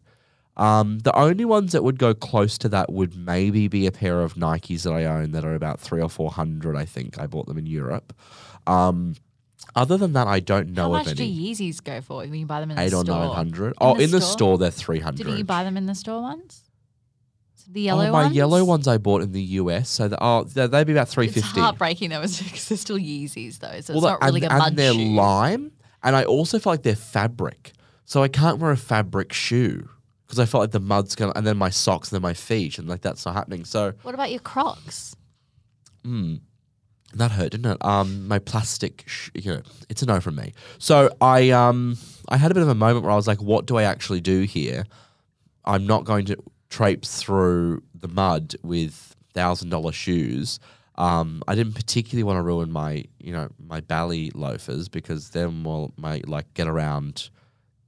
[0.58, 4.22] Um, the only ones that would go close to that would maybe be a pair
[4.22, 6.76] of Nikes that I own that are about three or four hundred.
[6.76, 8.12] I think I bought them in Europe.
[8.66, 9.16] Um,
[9.76, 11.54] other than that, I don't know How of much do any.
[11.54, 13.20] Yeezys go for when you buy them in the Eight or store?
[13.20, 13.76] nine hundred.
[13.80, 14.58] Oh, in the store?
[14.58, 15.26] they're three hundred.
[15.26, 16.64] Didn't you buy them in the store ones?
[17.70, 18.36] The yellow oh, my ones?
[18.36, 19.90] yellow ones I bought in the US.
[19.90, 21.42] So the, oh, they- they'd be about three fifty.
[21.42, 24.58] It's heartbreaking though, because they're still Yeezys though, so it's Well, not really and, a
[24.58, 25.12] mud and they're shoe.
[25.16, 25.72] lime,
[26.04, 27.74] and I also feel like they're fabric.
[28.06, 29.90] So I can't wear a fabric shoe
[30.26, 32.78] because I felt like the mud's gonna, and then my socks, and then my feet,
[32.80, 33.66] and like that's not happening.
[33.66, 35.16] So What about your Crocs?
[36.06, 36.36] Hmm.
[37.16, 37.84] that hurt, didn't it?
[37.84, 40.54] Um, my plastic, sh- you know, it's a no from me.
[40.78, 41.98] So I um,
[42.30, 44.22] I had a bit of a moment where I was like, what do I actually
[44.22, 44.86] do here?
[45.66, 46.38] I'm not going to
[46.70, 50.60] traipse through the mud with thousand dollar shoes.
[50.96, 55.64] Um, I didn't particularly want to ruin my, you know, my Bally loafers because then
[55.64, 57.30] will my like get around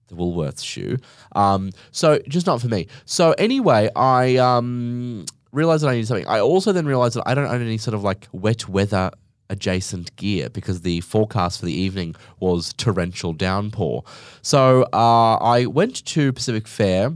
[0.10, 0.98] the Woolworths shoe.
[1.32, 2.88] Um, so just not for me.
[3.06, 6.28] So anyway, I um realized that I needed something.
[6.28, 9.12] I also then realized that I don't own any sort of like wet weather
[9.50, 14.04] adjacent gear because the forecast for the evening was torrential downpour.
[14.44, 17.14] So uh, I went to Pacific Fair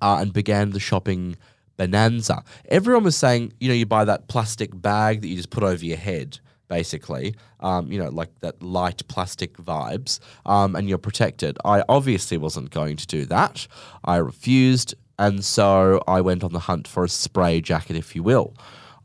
[0.00, 1.36] uh, and began the shopping
[1.76, 2.44] bonanza.
[2.68, 5.84] Everyone was saying, you know, you buy that plastic bag that you just put over
[5.84, 11.58] your head, basically, um, you know, like that light plastic vibes, um, and you're protected.
[11.64, 13.66] I obviously wasn't going to do that.
[14.04, 18.22] I refused, and so I went on the hunt for a spray jacket, if you
[18.22, 18.54] will.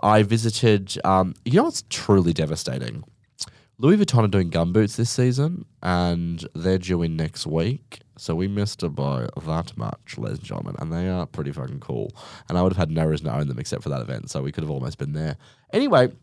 [0.02, 3.04] I visited, um, you know what's truly devastating?
[3.78, 8.00] Louis Vuitton are doing gumboots this season, and they're due in next week.
[8.18, 11.82] So we missed it by that much, ladies and gentlemen, and they are pretty fucking
[11.82, 12.16] cool.
[12.48, 14.42] And I would have had no reason to own them except for that event, so
[14.42, 15.36] we could have almost been there.
[15.74, 16.14] Anyway,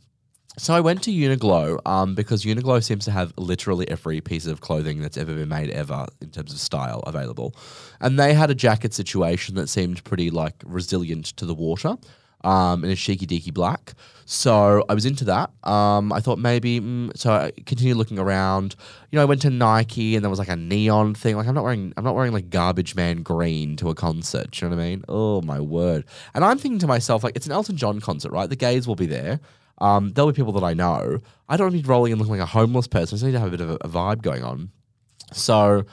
[0.59, 4.61] So I went to Uniqlo um, because Uniqlo seems to have literally every piece of
[4.61, 7.57] clothing that's ever been made ever in terms of style available,
[8.03, 11.97] and they had a jacket situation that seemed pretty like resilient to the water.
[12.44, 13.94] Um, in a cheeky deaky black.
[14.24, 15.50] So I was into that.
[15.62, 18.76] Um, I thought maybe, mm, so I continued looking around.
[19.11, 21.37] You know, I went to Nike and there was like a neon thing.
[21.37, 24.61] Like I'm not wearing, I'm not wearing like garbage man green to a concert.
[24.61, 25.05] You know what I mean?
[25.09, 26.05] Oh my word.
[26.35, 28.48] And I'm thinking to myself, like, it's an Elton John concert, right?
[28.48, 29.38] The gays will be there.
[29.78, 31.18] Um, there'll be people that I know.
[31.48, 33.14] I don't be rolling and looking like a homeless person.
[33.14, 34.70] I just need to have a bit of a, a vibe going on.
[35.33, 35.85] So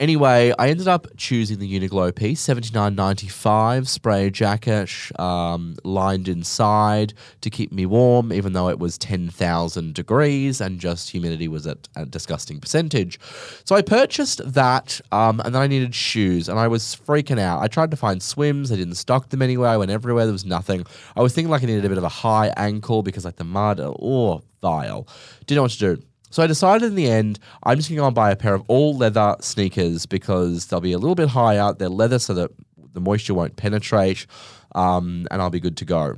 [0.00, 5.76] anyway, I ended up choosing the Uniqlo piece, seventy nine ninety five spray jacket, um,
[5.84, 11.10] lined inside to keep me warm, even though it was ten thousand degrees and just
[11.10, 13.20] humidity was at a disgusting percentage.
[13.64, 17.62] So I purchased that, um, and then I needed shoes, and I was freaking out.
[17.62, 19.68] I tried to find swims, they didn't stock them anywhere.
[19.68, 20.84] I went everywhere, there was nothing.
[21.14, 23.44] I was thinking like I needed a bit of a high ankle because like the
[23.44, 25.06] mud, oh, vile.
[25.46, 26.02] Didn't know what to do.
[26.30, 28.54] So I decided in the end, I'm just going to go and buy a pair
[28.54, 31.74] of all leather sneakers because they'll be a little bit higher.
[31.74, 32.50] They're leather so that
[32.92, 34.26] the moisture won't penetrate,
[34.74, 36.16] um, and I'll be good to go.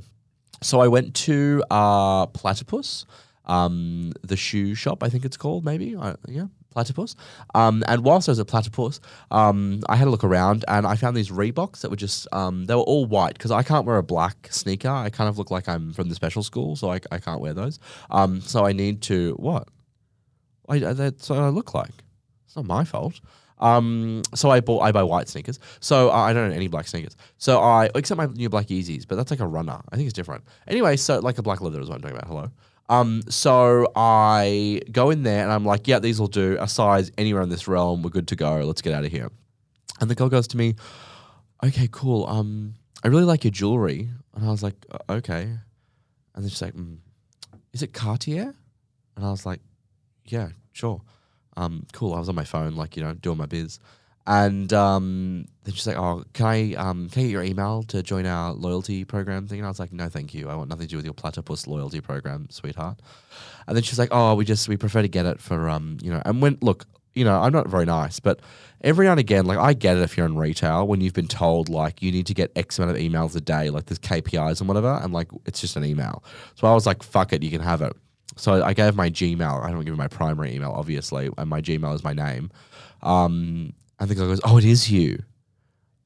[0.61, 3.05] So I went to uh, Platypus,
[3.45, 5.97] um, the shoe shop, I think it's called, maybe.
[6.27, 7.15] Yeah, Platypus.
[7.53, 8.99] Um, and whilst I was at Platypus,
[9.31, 12.65] um, I had a look around and I found these Reeboks that were just, um,
[12.65, 14.89] they were all white because I can't wear a black sneaker.
[14.89, 17.53] I kind of look like I'm from the special school, so I, I can't wear
[17.53, 17.79] those.
[18.09, 19.67] Um, so I need to, what?
[20.81, 21.91] I, that's what I look like.
[22.45, 23.19] It's not my fault.
[23.59, 25.59] Um, so I bought I buy white sneakers.
[25.79, 27.15] So uh, I don't own any black sneakers.
[27.37, 29.79] So I except my new black Yeezys, but that's like a runner.
[29.91, 30.43] I think it's different.
[30.67, 32.27] Anyway, so like a black leather is what I'm talking about.
[32.27, 32.51] Hello.
[32.89, 36.57] Um, so I go in there and I'm like, yeah, these will do.
[36.59, 38.03] A size anywhere in this realm.
[38.03, 38.57] We're good to go.
[38.57, 39.31] Let's get out of here.
[40.01, 40.75] And the girl goes to me,
[41.63, 42.27] okay, cool.
[42.27, 44.09] Um, I really like your jewelry.
[44.35, 45.43] And I was like, "Uh, okay.
[45.43, 46.97] And then she's like, mm,
[47.71, 48.53] is it Cartier?
[49.15, 49.61] And I was like,
[50.25, 51.01] yeah, sure.
[51.57, 52.13] Um, cool.
[52.13, 53.79] I was on my phone, like, you know, doing my biz.
[54.25, 58.01] And um, then she's like, oh, can I, um, can I get your email to
[58.01, 59.59] join our loyalty program thing?
[59.59, 60.49] And I was like, no, thank you.
[60.49, 62.99] I want nothing to do with your platypus loyalty program, sweetheart.
[63.67, 66.11] And then she's like, oh, we just, we prefer to get it for, um, you
[66.11, 68.39] know, and when, look, you know, I'm not very nice, but
[68.81, 71.27] every now and again, like I get it if you're in retail when you've been
[71.27, 74.59] told like you need to get X amount of emails a day, like there's KPIs
[74.59, 76.23] and whatever, and like it's just an email.
[76.55, 77.93] So I was like, fuck it, you can have it.
[78.35, 79.63] So I gave my Gmail.
[79.63, 82.51] I don't give my primary email, obviously, and my Gmail is my name.
[83.01, 85.23] Um, and the girl goes, "Oh, it is you,"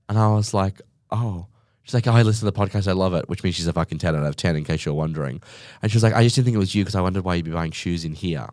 [0.10, 1.48] and I was like, "Oh."
[1.84, 2.86] She's like, oh, I listen to the podcast.
[2.90, 4.94] I love it, which means she's a fucking 10 out of 10, in case you're
[4.94, 5.42] wondering.
[5.82, 7.36] And she was like, I just didn't think it was you because I wondered why
[7.36, 8.46] you'd be buying shoes in here.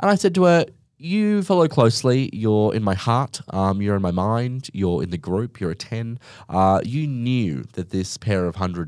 [0.00, 0.64] And I said to her,
[1.04, 2.30] You follow closely.
[2.32, 3.40] You're in my heart.
[3.48, 4.70] Um, you're in my mind.
[4.72, 5.58] You're in the group.
[5.58, 6.20] You're a 10.
[6.48, 8.86] Uh, you knew that this pair of $100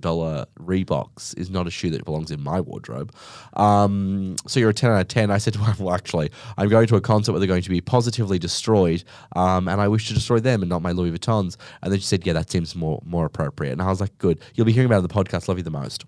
[0.61, 3.12] Reeboks is not a shoe that belongs in my wardrobe.
[3.55, 5.33] Um, so you're a 10 out of 10.
[5.33, 7.68] I said to her, Well, actually, I'm going to a concert where they're going to
[7.68, 9.03] be positively destroyed,
[9.35, 11.57] um, and I wish to destroy them and not my Louis Vuittons.
[11.83, 13.72] And then she said, Yeah, that seems more, more appropriate.
[13.72, 14.38] And I was like, Good.
[14.55, 15.48] You'll be hearing about it on the podcast.
[15.48, 16.05] Love you the most.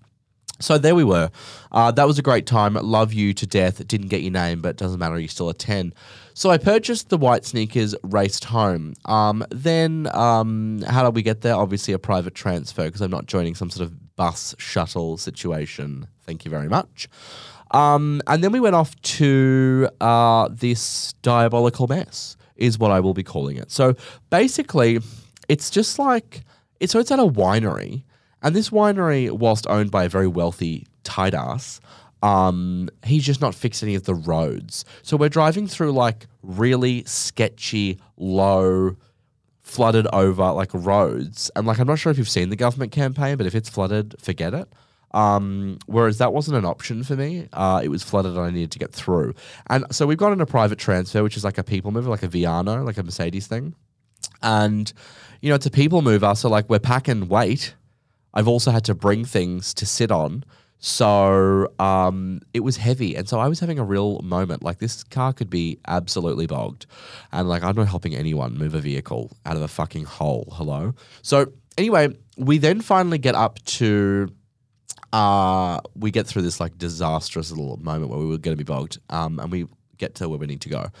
[0.59, 1.29] So there we were.
[1.71, 2.73] Uh, that was a great time.
[2.73, 3.85] Love you to death.
[3.87, 5.19] Didn't get your name, but doesn't matter.
[5.19, 5.93] You're still a 10.
[6.33, 8.93] So I purchased the white sneakers, raced home.
[9.05, 11.55] Um, then, um, how did we get there?
[11.55, 16.07] Obviously, a private transfer because I'm not joining some sort of bus shuttle situation.
[16.25, 17.07] Thank you very much.
[17.71, 23.13] Um, and then we went off to uh, this diabolical mess, is what I will
[23.13, 23.71] be calling it.
[23.71, 23.95] So
[24.29, 24.99] basically,
[25.47, 26.43] it's just like
[26.79, 28.03] it's so it's at a winery,
[28.47, 31.81] and this winery, whilst owned by a very wealthy tight ass,
[32.23, 34.85] um, he's just not fixed any of the roads.
[35.01, 38.95] So we're driving through like really sketchy, low,
[39.63, 43.35] flooded over like roads, and like I'm not sure if you've seen the government campaign,
[43.35, 44.69] but if it's flooded, forget it.
[45.11, 47.49] Um, whereas that wasn't an option for me.
[47.51, 49.33] Uh, it was flooded and I needed to get through.
[49.69, 52.23] And so we've got in a private transfer, which is like a people mover, like
[52.23, 53.75] a Viano, like a Mercedes thing.
[54.41, 54.93] And,
[55.41, 56.33] you know, it's a people mover.
[56.35, 57.73] So, like, we're packing weight.
[58.37, 60.45] I've also had to bring things to sit on.
[60.79, 63.15] So, um, it was heavy.
[63.15, 64.61] And so I was having a real moment.
[64.61, 66.85] Like, this car could be absolutely bogged.
[67.31, 70.53] And, like, I'm not helping anyone move a vehicle out of a fucking hole.
[70.55, 70.93] Hello.
[71.23, 74.29] So, anyway, we then finally get up to
[75.13, 78.67] uh, we get through this like disastrous little moment where we were going to be
[78.67, 79.65] bogged, um, and we
[79.97, 80.91] get to where we need to go.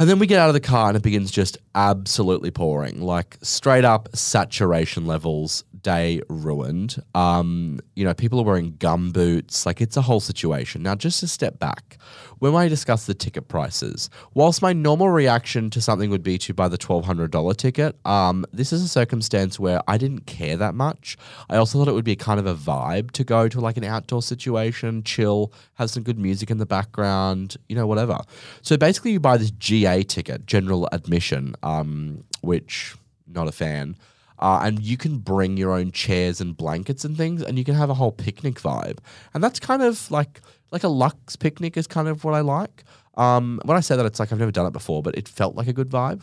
[0.00, 3.36] And then we get out of the car and it begins just absolutely pouring, like
[3.42, 7.02] straight up saturation levels, day ruined.
[7.16, 10.84] Um, you know, people are wearing gum boots, like it's a whole situation.
[10.84, 11.98] Now, just to step back,
[12.38, 16.54] when I discuss the ticket prices, whilst my normal reaction to something would be to
[16.54, 21.16] buy the $1,200 ticket, um, this is a circumstance where I didn't care that much.
[21.50, 23.84] I also thought it would be kind of a vibe to go to like an
[23.84, 28.20] outdoor situation, chill, have some good music in the background, you know, whatever.
[28.62, 32.96] So basically, you buy this GA ticket, general admission, um, which
[33.26, 33.96] not a fan.
[34.38, 37.74] Uh, and you can bring your own chairs and blankets and things, and you can
[37.74, 38.98] have a whole picnic vibe.
[39.34, 42.84] And that's kind of like like a luxe picnic is kind of what I like.
[43.16, 45.56] Um, when I say that, it's like I've never done it before, but it felt
[45.56, 46.22] like a good vibe.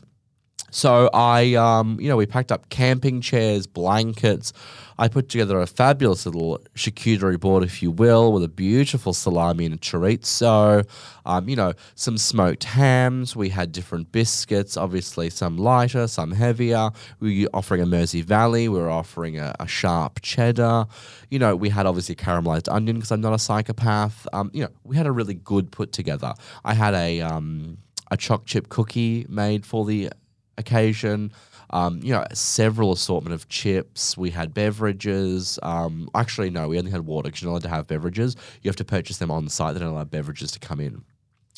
[0.75, 4.51] So I, um, you know, we packed up camping chairs, blankets.
[4.97, 9.65] I put together a fabulous little charcuterie board, if you will, with a beautiful salami
[9.65, 10.85] and a chorizo.
[11.25, 13.37] Um, you know, some smoked hams.
[13.37, 16.91] We had different biscuits, obviously some lighter, some heavier.
[17.21, 18.67] We were offering a Mersey Valley.
[18.67, 20.87] We were offering a, a sharp cheddar.
[21.29, 24.27] You know, we had obviously caramelized onion because I'm not a psychopath.
[24.33, 26.33] Um, you know, we had a really good put together.
[26.65, 27.77] I had a um,
[28.11, 30.09] a choc chip cookie made for the
[30.57, 31.31] occasion.
[31.71, 34.17] Um, you know, several assortment of chips.
[34.17, 35.57] We had beverages.
[35.63, 38.35] Um, actually, no, we only had water because you're not allowed to have beverages.
[38.61, 39.73] You have to purchase them on site.
[39.73, 41.03] They don't allow beverages to come in.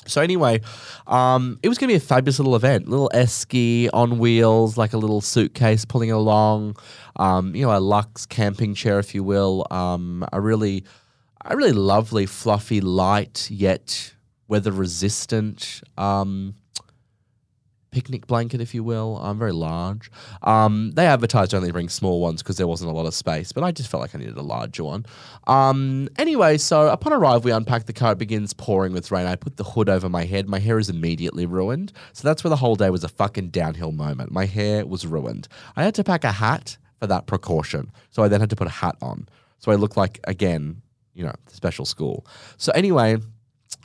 [0.05, 0.61] So anyway,
[1.05, 4.93] um, it was going to be a fabulous little event, little esky on wheels, like
[4.93, 6.77] a little suitcase pulling along,
[7.17, 10.85] um, you know, a luxe camping chair, if you will, um, a really,
[11.43, 14.13] a really lovely, fluffy, light yet
[14.47, 15.81] weather resistant.
[15.97, 16.55] Um,
[17.97, 19.17] picnic blanket, if you will.
[19.17, 20.11] I'm um, very large.
[20.43, 23.63] Um, they advertised only bring small ones because there wasn't a lot of space, but
[23.63, 25.03] I just felt like I needed a larger one.
[25.47, 28.11] Um, anyway, so upon arrival, we unpack the car.
[28.11, 29.25] It begins pouring with rain.
[29.25, 30.47] I put the hood over my head.
[30.47, 31.91] My hair is immediately ruined.
[32.13, 34.31] So that's where the whole day was a fucking downhill moment.
[34.31, 35.47] My hair was ruined.
[35.75, 37.91] I had to pack a hat for that precaution.
[38.11, 39.27] So I then had to put a hat on.
[39.57, 40.83] So I look like, again,
[41.15, 42.27] you know, special school.
[42.57, 43.17] So anyway,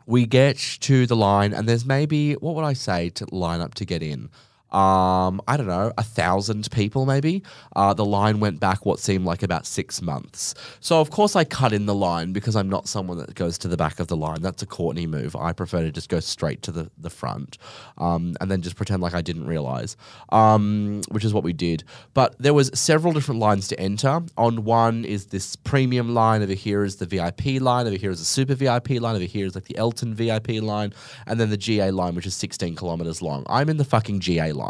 [0.06, 3.74] we get to the line and there's maybe what would I say to line up
[3.74, 4.30] to get in?
[4.72, 7.42] Um, I don't know, a thousand people maybe.
[7.76, 10.54] Uh, the line went back what seemed like about six months.
[10.80, 13.68] So of course I cut in the line because I'm not someone that goes to
[13.68, 14.40] the back of the line.
[14.40, 15.36] That's a Courtney move.
[15.36, 17.58] I prefer to just go straight to the the front,
[17.98, 19.96] um, and then just pretend like I didn't realize,
[20.30, 21.84] um, which is what we did.
[22.14, 24.22] But there was several different lines to enter.
[24.38, 26.42] On one is this premium line.
[26.42, 27.86] Over here is the VIP line.
[27.86, 29.16] Over here is the super VIP line.
[29.16, 30.94] Over here is like the Elton VIP line,
[31.26, 33.44] and then the GA line, which is 16 kilometers long.
[33.48, 34.61] I'm in the fucking GA line.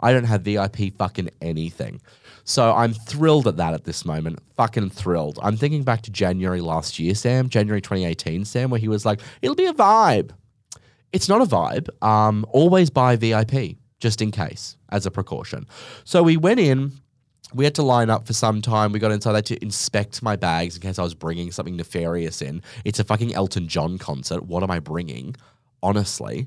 [0.00, 2.00] I don't have VIP fucking anything.
[2.44, 4.38] So I'm thrilled at that at this moment.
[4.56, 5.38] Fucking thrilled.
[5.42, 9.20] I'm thinking back to January last year, Sam, January 2018, Sam, where he was like,
[9.42, 10.30] it'll be a vibe.
[11.12, 11.88] It's not a vibe.
[12.02, 15.66] Um, always buy VIP, just in case, as a precaution.
[16.04, 16.92] So we went in.
[17.54, 18.92] We had to line up for some time.
[18.92, 19.32] We got inside.
[19.32, 22.62] I had to inspect my bags in case I was bringing something nefarious in.
[22.84, 24.44] It's a fucking Elton John concert.
[24.44, 25.34] What am I bringing?
[25.82, 26.46] Honestly.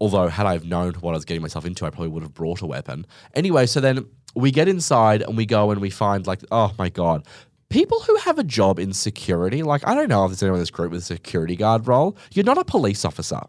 [0.00, 2.60] Although, had I known what I was getting myself into, I probably would have brought
[2.60, 3.06] a weapon.
[3.34, 6.88] Anyway, so then we get inside and we go and we find, like, oh my
[6.88, 7.24] God,
[7.68, 10.62] people who have a job in security, like, I don't know if there's anyone in
[10.62, 12.16] this group with a security guard role.
[12.32, 13.40] You're not a police officer.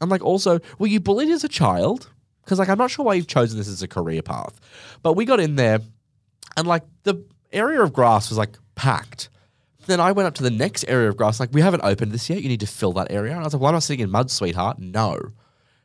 [0.00, 2.10] I'm like, also, were you bullied as a child?
[2.44, 4.60] Because, like, I'm not sure why you've chosen this as a career path.
[5.02, 5.80] But we got in there
[6.56, 9.30] and, like, the area of grass was, like, packed.
[9.86, 12.28] Then I went up to the next area of grass, like, we haven't opened this
[12.28, 12.42] yet.
[12.42, 13.32] You need to fill that area.
[13.32, 14.78] And I was like, well, I'm I sitting in mud, sweetheart.
[14.78, 15.32] No.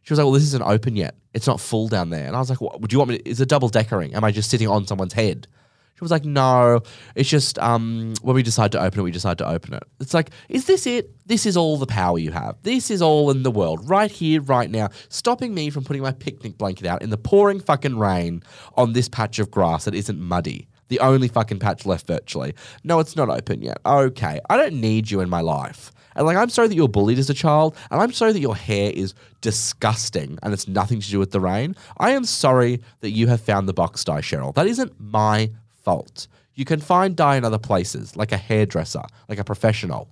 [0.03, 1.15] She was like, well, this isn't open yet.
[1.33, 2.25] It's not full down there.
[2.25, 4.15] And I was like, what, do you want me to, is it double deckering?
[4.15, 5.47] Am I just sitting on someone's head?
[5.95, 6.81] She was like, no,
[7.13, 9.83] it's just um, when we decide to open it, we decide to open it.
[9.99, 11.11] It's like, is this it?
[11.27, 12.57] This is all the power you have.
[12.63, 16.11] This is all in the world, right here, right now, stopping me from putting my
[16.11, 18.41] picnic blanket out in the pouring fucking rain
[18.75, 20.67] on this patch of grass that isn't muddy.
[20.87, 22.55] The only fucking patch left virtually.
[22.83, 23.77] No, it's not open yet.
[23.85, 25.91] Okay, I don't need you in my life.
[26.15, 28.55] And like, I'm sorry that you're bullied as a child, and I'm sorry that your
[28.55, 31.75] hair is disgusting and it's nothing to do with the rain.
[31.97, 34.53] I am sorry that you have found the box dye, Cheryl.
[34.55, 35.51] That isn't my
[35.83, 36.27] fault.
[36.53, 40.09] You can find dye in other places, like a hairdresser, like a professional.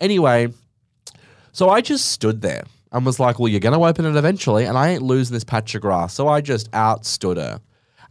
[0.00, 0.48] Anyway,
[1.52, 4.64] so I just stood there and was like, well, you're going to open it eventually,
[4.64, 6.14] and I ain't losing this patch of grass.
[6.14, 7.60] So I just outstood her.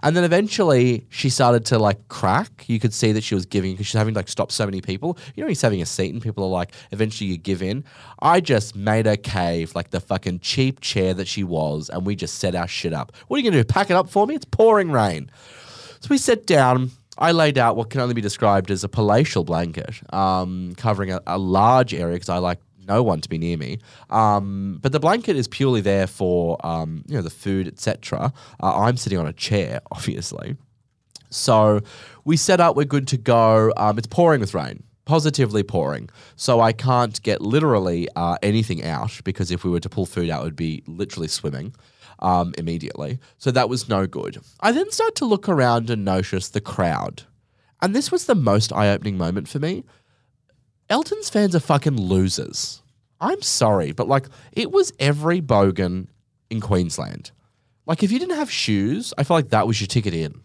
[0.03, 2.65] And then eventually she started to like crack.
[2.67, 4.81] You could see that she was giving because she's having to like stop so many
[4.81, 5.17] people.
[5.35, 7.83] You know, he's having a seat and people are like, eventually you give in.
[8.19, 12.15] I just made her cave like the fucking cheap chair that she was, and we
[12.15, 13.11] just set our shit up.
[13.27, 13.67] What are you gonna do?
[13.67, 14.35] Pack it up for me?
[14.35, 15.29] It's pouring rain.
[15.99, 16.91] So we sat down.
[17.17, 21.21] I laid out what can only be described as a palatial blanket, um, covering a,
[21.27, 23.79] a large area because I like no one to be near me.
[24.09, 28.33] Um, but the blanket is purely there for um, you know the food, etc.
[28.61, 30.57] Uh, I'm sitting on a chair, obviously.
[31.29, 31.81] So
[32.25, 33.71] we set up, we're good to go.
[33.77, 36.09] Um, it's pouring with rain, positively pouring.
[36.35, 40.29] So I can't get literally uh, anything out because if we were to pull food
[40.29, 41.73] out, it would be literally swimming
[42.19, 43.19] um, immediately.
[43.37, 44.37] So that was no good.
[44.59, 47.23] I then start to look around and notice the crowd.
[47.81, 49.83] And this was the most eye opening moment for me.
[50.91, 52.83] Elton's fans are fucking losers.
[53.21, 56.07] I'm sorry, but like it was every bogan
[56.49, 57.31] in Queensland.
[57.85, 60.41] Like if you didn't have shoes, I feel like that was your ticket in.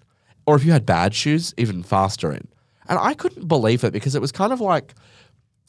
[0.47, 2.47] Or if you had bad shoes, even faster in.
[2.89, 4.95] And I couldn't believe it because it was kind of like,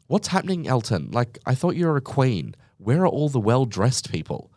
[0.05, 1.09] what's happening, Elton?
[1.09, 2.53] Like, I thought you were a queen.
[2.77, 4.51] Where are all the well dressed people?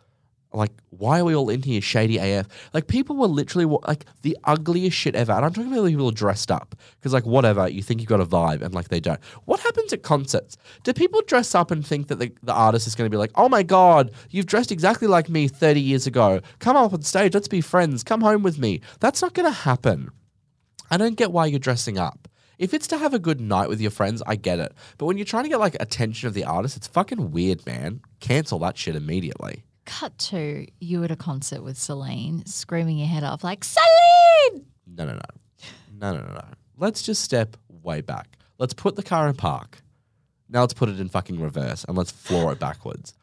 [0.52, 2.48] Like, why are we all in here shady AF?
[2.74, 5.32] Like, people were literally like the ugliest shit ever.
[5.32, 8.26] And I'm talking about people dressed up because, like, whatever, you think you've got a
[8.26, 9.22] vibe and, like, they don't.
[9.44, 10.56] What happens at concerts?
[10.82, 13.30] Do people dress up and think that the, the artist is going to be like,
[13.36, 16.40] oh my God, you've dressed exactly like me 30 years ago.
[16.58, 17.34] Come up on stage.
[17.34, 18.02] Let's be friends.
[18.02, 18.80] Come home with me.
[18.98, 20.10] That's not going to happen.
[20.90, 22.26] I don't get why you're dressing up.
[22.58, 24.74] If it's to have a good night with your friends, I get it.
[24.98, 28.02] But when you're trying to get like attention of the artist, it's fucking weird, man.
[28.20, 29.64] Cancel that shit immediately.
[29.84, 34.66] Cut to you at a concert with Celine, screaming your head off like Celine.
[34.86, 35.20] No, no, no.
[35.98, 36.44] No, no, no, no.
[36.76, 38.38] Let's just step way back.
[38.58, 39.82] Let's put the car in park.
[40.48, 43.14] Now let's put it in fucking reverse and let's floor it backwards.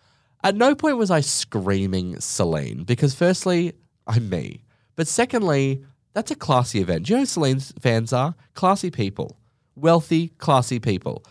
[0.43, 3.73] At no point was I screaming Celine because, firstly,
[4.05, 4.63] I'm me.
[4.95, 5.83] But secondly,
[6.13, 7.05] that's a classy event.
[7.05, 8.35] Do you know who Celine's fans are?
[8.53, 9.37] Classy people.
[9.75, 11.23] Wealthy, classy people.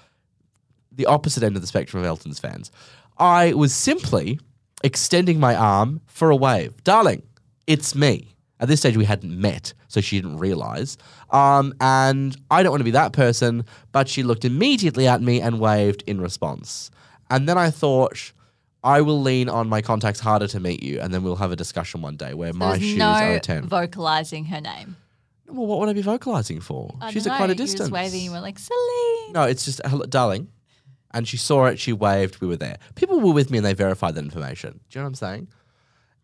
[0.92, 2.70] The opposite end of the spectrum of Elton's fans.
[3.18, 4.38] I was simply
[4.84, 6.82] extending my arm for a wave.
[6.84, 7.22] Darling,
[7.66, 8.34] it's me.
[8.58, 10.96] At this stage, we hadn't met, so she didn't realize.
[11.30, 15.42] Um, and I don't want to be that person, but she looked immediately at me
[15.42, 16.90] and waved in response.
[17.28, 18.32] And then I thought,
[18.82, 21.56] I will lean on my contacts harder to meet you, and then we'll have a
[21.56, 23.66] discussion one day where my There's shoes no are a 10.
[23.68, 24.96] vocalizing her name.
[25.48, 26.94] well, what would I be vocalizing for?
[27.00, 27.88] I She's at quite a distance.
[27.88, 28.20] You was waving.
[28.24, 29.32] You were like Celine.
[29.32, 30.48] No, it's just, hello, darling.
[31.16, 32.76] And she saw it, she waved, we were there.
[32.94, 34.80] People were with me and they verified that information.
[34.90, 35.48] Do you know what I'm saying?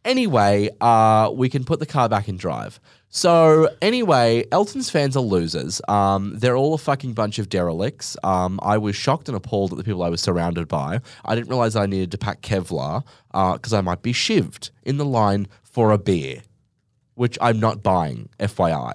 [0.05, 2.79] Anyway, uh, we can put the car back in drive.
[3.09, 5.81] So, anyway, Elton's fans are losers.
[5.89, 8.19] Um, they're all a fucking bunch of derelicts.
[8.23, 11.01] Um, I was shocked and appalled at the people I was surrounded by.
[11.25, 15.07] I didn't realize I needed to pack Kevlar because I might be shivved in the
[15.07, 16.43] line for a beer,
[17.15, 18.93] which I'm not buying, FYI.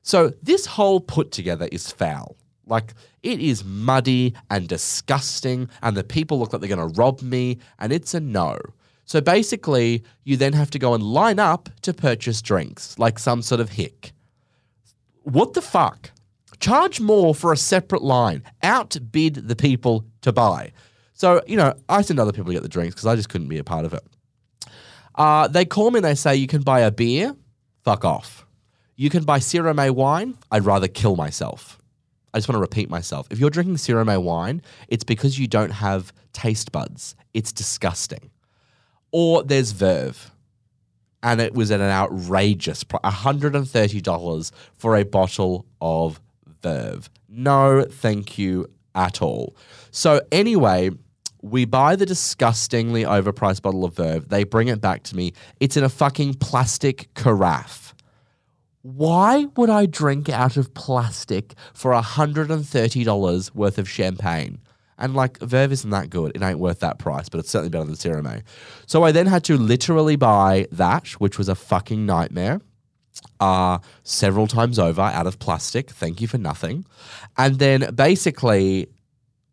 [0.00, 2.36] So this whole put together is foul.
[2.66, 7.22] Like it is muddy and disgusting, and the people look like they're going to rob
[7.22, 8.58] me, and it's a no.
[9.04, 13.40] So basically, you then have to go and line up to purchase drinks, like some
[13.40, 14.12] sort of hick.
[15.22, 16.10] What the fuck?
[16.58, 18.42] Charge more for a separate line.
[18.62, 20.72] Outbid the people to buy.
[21.12, 23.48] So, you know, I send other people to get the drinks because I just couldn't
[23.48, 24.04] be a part of it.
[25.14, 27.34] Uh, they call me and they say, you can buy a beer.
[27.84, 28.46] Fuck off.
[28.96, 30.36] You can buy Sirromet wine.
[30.50, 31.78] I'd rather kill myself.
[32.36, 33.26] I just want to repeat myself.
[33.30, 37.16] If you're drinking May wine, it's because you don't have taste buds.
[37.32, 38.30] It's disgusting.
[39.10, 40.32] Or there's Veuve.
[41.22, 46.20] And it was at an outrageous price $130 for a bottle of
[46.62, 47.08] Veuve.
[47.26, 49.56] No, thank you at all.
[49.90, 50.90] So, anyway,
[51.40, 54.28] we buy the disgustingly overpriced bottle of Veuve.
[54.28, 55.32] They bring it back to me.
[55.58, 57.85] It's in a fucking plastic carafe.
[58.86, 64.60] Why would I drink out of plastic for $130 worth of champagne?
[64.96, 66.30] And like Veuve isn't that good.
[66.36, 68.42] It ain't worth that price, but it's certainly better than May.
[68.86, 72.60] So I then had to literally buy that, which was a fucking nightmare.
[73.40, 75.90] Uh, several times over out of plastic.
[75.90, 76.86] Thank you for nothing.
[77.36, 78.88] And then basically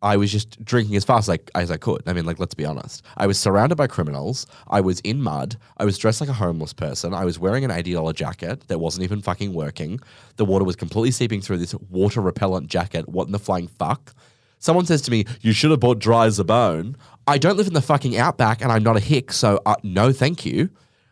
[0.04, 2.02] I was just drinking as fast as I, as I could.
[2.06, 3.02] I mean, like, let's be honest.
[3.16, 4.46] I was surrounded by criminals.
[4.68, 5.56] I was in mud.
[5.78, 7.14] I was dressed like a homeless person.
[7.14, 9.98] I was wearing an $80 jacket that wasn't even fucking working.
[10.36, 13.08] The water was completely seeping through this water repellent jacket.
[13.08, 14.14] What in the flying fuck?
[14.58, 16.98] Someone says to me, You should have bought dry as a bone.
[17.26, 20.12] I don't live in the fucking outback and I'm not a hick, so uh, no,
[20.12, 20.68] thank you.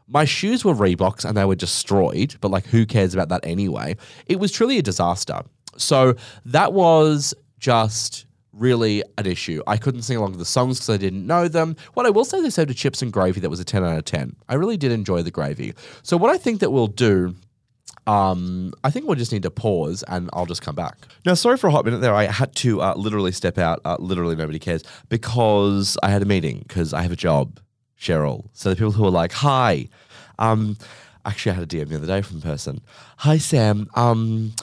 [0.06, 3.96] My shoes were Reeboks and they were destroyed, but like, who cares about that anyway?
[4.26, 5.40] It was truly a disaster.
[5.78, 6.14] So
[6.44, 9.62] that was just really an issue.
[9.66, 11.76] I couldn't sing along with the songs because I didn't know them.
[11.94, 13.98] What I will say, they served a chips and gravy that was a 10 out
[13.98, 14.36] of 10.
[14.48, 15.74] I really did enjoy the gravy.
[16.02, 17.34] So, what I think that we'll do.
[18.04, 21.06] Um, I think we'll just need to pause and I'll just come back.
[21.24, 22.14] Now, sorry for a hot minute there.
[22.14, 23.80] I had to uh, literally step out.
[23.84, 27.60] Uh, literally, nobody cares because I had a meeting because I have a job,
[27.96, 28.48] Cheryl.
[28.54, 29.88] So the people who are like, "Hi,"
[30.40, 30.78] um,
[31.24, 32.80] actually, I had a DM the other day from a person.
[33.18, 33.88] Hi, Sam.
[33.94, 34.54] Um,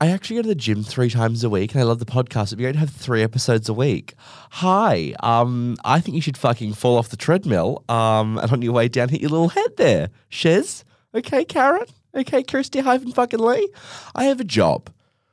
[0.00, 2.48] I actually go to the gym three times a week and I love the podcast.
[2.48, 4.14] It'd be great to have three episodes a week.
[4.52, 8.72] Hi, um, I think you should fucking fall off the treadmill um, and on your
[8.72, 10.10] way down hit your little head there.
[10.28, 10.84] Shiz.
[11.14, 11.86] Okay, Karen?
[12.14, 13.68] Okay, Kirsty hyphen fucking Lee?
[14.14, 14.88] I have a job.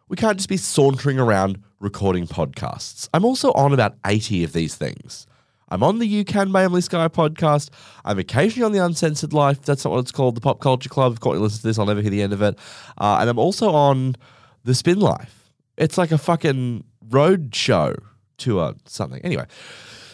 [0.10, 3.08] We can't just be sauntering around recording podcasts.
[3.14, 5.28] I'm also on about 80 of these things.
[5.70, 7.70] I'm on the You Can Emily Sky podcast.
[8.04, 9.62] I'm occasionally on the Uncensored Life.
[9.62, 10.36] That's not what it's called.
[10.36, 11.14] The Pop Culture Club.
[11.14, 12.58] If Courtney listens to this, I'll never hear the end of it.
[12.98, 14.16] Uh, and I'm also on
[14.66, 15.52] the Spin Life.
[15.78, 17.96] It's like a fucking road show
[18.38, 19.22] tour, something.
[19.24, 19.46] Anyway,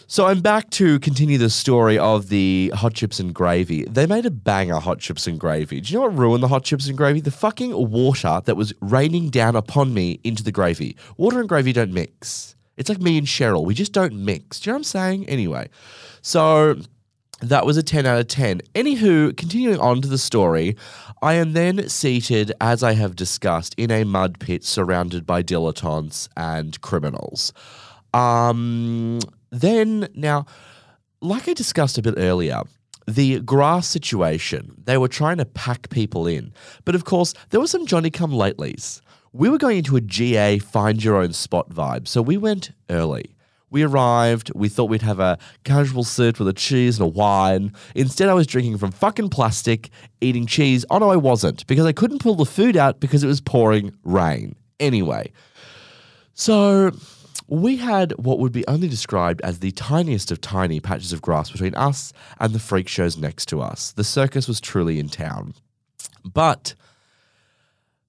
[0.07, 3.85] so I'm back to continue the story of the hot chips and gravy.
[3.85, 5.79] They made a banger hot chips and gravy.
[5.79, 7.21] Do you know what ruined the hot chips and gravy?
[7.21, 10.97] The fucking water that was raining down upon me into the gravy.
[11.15, 12.55] Water and gravy don't mix.
[12.75, 13.63] It's like me and Cheryl.
[13.63, 14.59] We just don't mix.
[14.59, 15.29] Do you know what I'm saying?
[15.29, 15.69] Anyway,
[16.21, 16.75] so
[17.41, 18.61] that was a 10 out of 10.
[18.75, 20.75] Anywho, continuing on to the story,
[21.23, 26.27] I am then seated, as I have discussed, in a mud pit surrounded by dilettantes
[26.35, 27.53] and criminals.
[28.11, 29.19] Um,
[29.51, 30.47] then, now,
[31.21, 32.61] like I discussed a bit earlier,
[33.07, 36.53] the grass situation, they were trying to pack people in.
[36.85, 39.01] But of course, there were some Johnny come latelys.
[39.31, 43.35] We were going into a GA find your own spot vibe, so we went early.
[43.71, 47.73] We arrived, we thought we'd have a casual sit with a cheese and a wine.
[47.95, 50.85] Instead, I was drinking from fucking plastic, eating cheese.
[50.89, 53.93] Oh no, I wasn't, because I couldn't pull the food out because it was pouring
[54.03, 54.55] rain.
[54.79, 55.31] Anyway,
[56.33, 56.91] so
[57.47, 61.49] we had what would be only described as the tiniest of tiny patches of grass
[61.49, 63.93] between us and the freak shows next to us.
[63.93, 65.53] The circus was truly in town.
[66.25, 66.75] But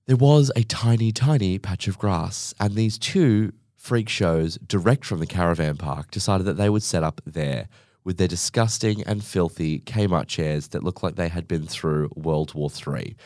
[0.06, 3.52] there was a tiny, tiny patch of grass, and these two
[3.82, 7.66] freak shows, direct from the caravan park, decided that they would set up there
[8.04, 12.54] with their disgusting and filthy Kmart chairs that looked like they had been through World
[12.54, 13.16] War III.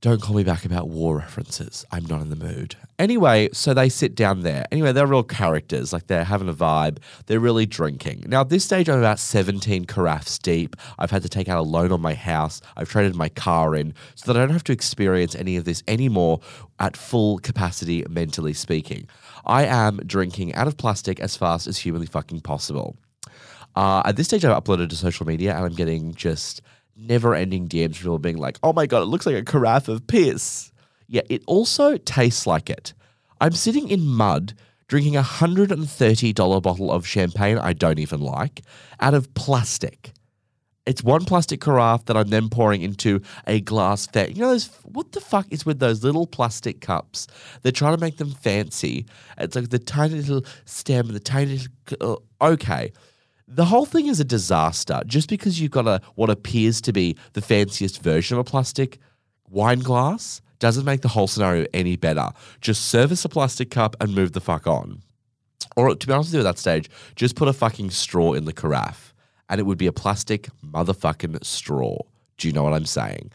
[0.00, 1.84] Don't call me back about war references.
[1.92, 2.74] I'm not in the mood.
[2.98, 4.64] Anyway, so they sit down there.
[4.72, 5.92] Anyway, they're real characters.
[5.92, 6.98] Like they're having a vibe.
[7.26, 8.24] They're really drinking.
[8.26, 10.74] Now, at this stage, I'm about 17 carafes deep.
[10.98, 12.60] I've had to take out a loan on my house.
[12.76, 15.84] I've traded my car in so that I don't have to experience any of this
[15.86, 16.40] anymore
[16.80, 19.06] at full capacity, mentally speaking.
[19.44, 22.96] I am drinking out of plastic as fast as humanly fucking possible.
[23.74, 26.60] Uh, at this stage, I've uploaded to social media and I'm getting just
[26.96, 29.88] never ending DMs from people being like, oh my God, it looks like a carafe
[29.88, 30.72] of piss.
[31.08, 32.94] Yeah, it also tastes like it.
[33.40, 34.54] I'm sitting in mud
[34.88, 38.62] drinking a $130 bottle of champagne I don't even like
[39.00, 40.12] out of plastic.
[40.84, 44.66] It's one plastic carafe that I'm then pouring into a glass fa- You know, those,
[44.82, 47.28] what the fuck is with those little plastic cups?
[47.62, 49.06] They're trying to make them fancy.
[49.38, 51.60] It's like the tiny little stem and the tiny
[51.90, 52.22] little.
[52.40, 52.92] Uh, okay.
[53.46, 57.16] The whole thing is a disaster just because you've got a what appears to be
[57.34, 58.98] the fanciest version of a plastic
[59.48, 62.30] wine glass doesn't make the whole scenario any better.
[62.60, 65.02] Just service a plastic cup and move the fuck on.
[65.76, 68.46] Or to be honest with you at that stage, just put a fucking straw in
[68.46, 69.11] the carafe
[69.52, 71.98] and it would be a plastic motherfucking straw.
[72.38, 73.30] Do you know what I'm saying?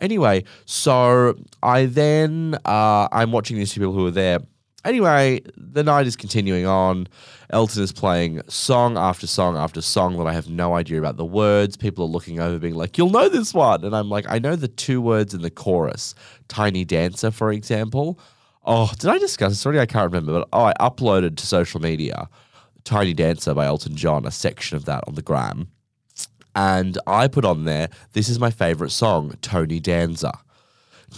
[0.00, 4.38] Anyway, so I then uh, I'm watching these two people who are there.
[4.86, 7.06] Anyway, the night is continuing on.
[7.50, 11.26] Elton is playing song after song after song that I have no idea about the
[11.26, 11.76] words.
[11.76, 14.56] People are looking over, being like, "You'll know this one," and I'm like, "I know
[14.56, 16.14] the two words in the chorus."
[16.48, 18.18] Tiny dancer, for example.
[18.64, 19.80] Oh, did I discuss this already?
[19.80, 22.28] I can't remember, but oh, I uploaded to social media
[22.88, 25.68] Tiny Dancer by Elton John, a section of that on the gram.
[26.54, 30.32] And I put on there, this is my favorite song, Tony Danza.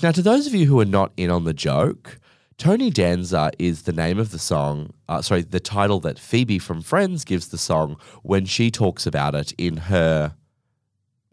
[0.03, 2.19] Now, to those of you who are not in on the joke,
[2.59, 6.83] Tony Danza is the name of the song, uh, sorry, the title that Phoebe from
[6.83, 10.35] Friends gives the song when she talks about it in her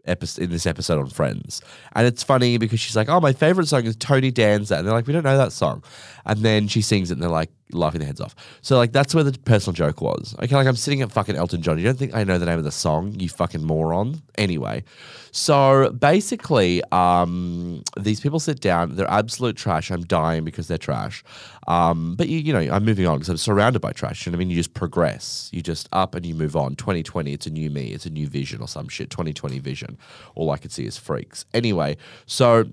[0.04, 1.60] episode in this episode on Friends.
[1.96, 4.94] And it's funny because she's like, "Oh, my favorite song is Tony Danza," and they're
[4.94, 5.82] like, "We don't know that song,"
[6.24, 8.34] and then she sings it, and they're like laughing their heads off.
[8.62, 10.34] So like that's where the personal joke was.
[10.42, 11.78] Okay, like I'm sitting at fucking Elton John.
[11.78, 13.14] You don't think I know the name of the song?
[13.18, 14.22] You fucking moron.
[14.36, 14.84] Anyway,
[15.32, 18.96] so basically, um, these people sit down.
[18.96, 19.90] They're absolute trash.
[19.90, 21.22] I'm dying because they're trash.
[21.66, 24.26] Um, but you, you know, I'm moving on because I'm surrounded by trash.
[24.26, 25.50] And I mean, you just progress.
[25.52, 26.76] You just up and you move on.
[26.76, 27.92] 2020, it's a new me.
[27.92, 29.10] It's a new vision or some shit.
[29.10, 29.98] 2020 vision.
[30.34, 31.44] All I could see is freaks.
[31.52, 31.96] Anyway,
[32.26, 32.64] so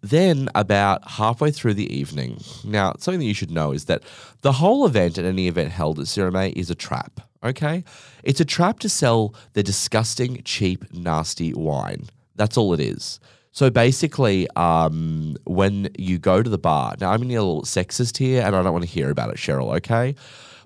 [0.00, 4.02] then, about halfway through the evening, now something that you should know is that
[4.42, 7.20] the whole event and any event held at Sirromet is a trap.
[7.42, 7.84] Okay,
[8.24, 12.08] it's a trap to sell the disgusting, cheap, nasty wine.
[12.34, 13.20] That's all it is.
[13.52, 17.62] So basically, um, when you go to the bar, now I'm going to a little
[17.62, 19.76] sexist here, and I don't want to hear about it, Cheryl.
[19.76, 20.14] Okay,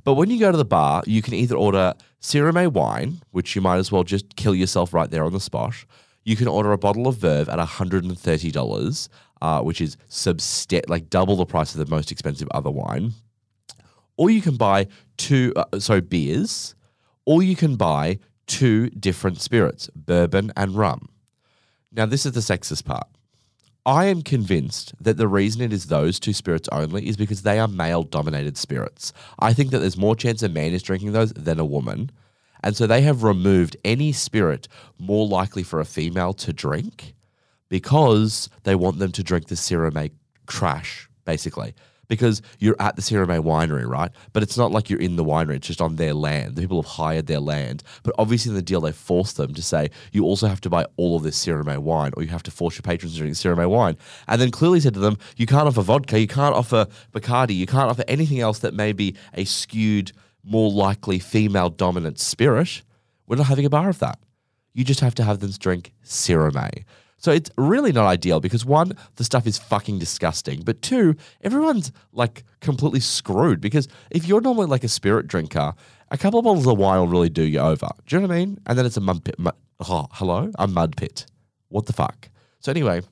[0.04, 3.62] but when you go to the bar, you can either order Sirromet wine, which you
[3.62, 5.74] might as well just kill yourself right there on the spot.
[6.24, 9.08] You can order a bottle of Veuve at $130.
[9.42, 13.12] uh, which is substan- like double the price of the most expensive other wine,
[14.16, 16.76] or you can buy two, uh, sorry, beers,
[17.26, 21.08] or you can buy two different spirits, bourbon and rum.
[21.90, 23.08] Now, this is the sexist part.
[23.84, 27.58] I am convinced that the reason it is those two spirits only is because they
[27.58, 29.12] are male dominated spirits.
[29.40, 32.10] I think that there's more chance a man is drinking those than a woman.
[32.62, 37.14] And so they have removed any spirit more likely for a female to drink
[37.68, 40.12] because they want them to drink the Sirromet
[40.46, 41.74] trash, basically.
[42.08, 44.10] Because you're at the Sirromet winery, right?
[44.34, 46.56] But it's not like you're in the winery, it's just on their land.
[46.56, 47.82] The people have hired their land.
[48.02, 50.84] But obviously, in the deal, they forced them to say, you also have to buy
[50.98, 53.70] all of this Sirromet wine, or you have to force your patrons to drink Sirromet
[53.70, 53.96] wine.
[54.28, 57.66] And then clearly said to them, you can't offer vodka, you can't offer Bacardi, you
[57.66, 60.12] can't offer anything else that may be a skewed,
[60.44, 62.82] more likely female dominant spirit.
[63.26, 64.18] We're not having a bar of that.
[64.74, 66.84] You just have to have them drink Sirromet.
[67.18, 71.92] So it's really not ideal because one, the stuff is fucking disgusting, but two, everyone's
[72.12, 75.74] like completely screwed because if you're normally like a spirit drinker,
[76.10, 77.88] a couple of bottles of wine will really do you over.
[78.06, 78.58] Do you know what I mean?
[78.66, 79.38] And then it's a mud pit.
[79.38, 79.54] Mud,
[79.88, 81.26] oh, hello, a mud pit.
[81.68, 82.28] What the fuck?
[82.58, 83.02] So anyway,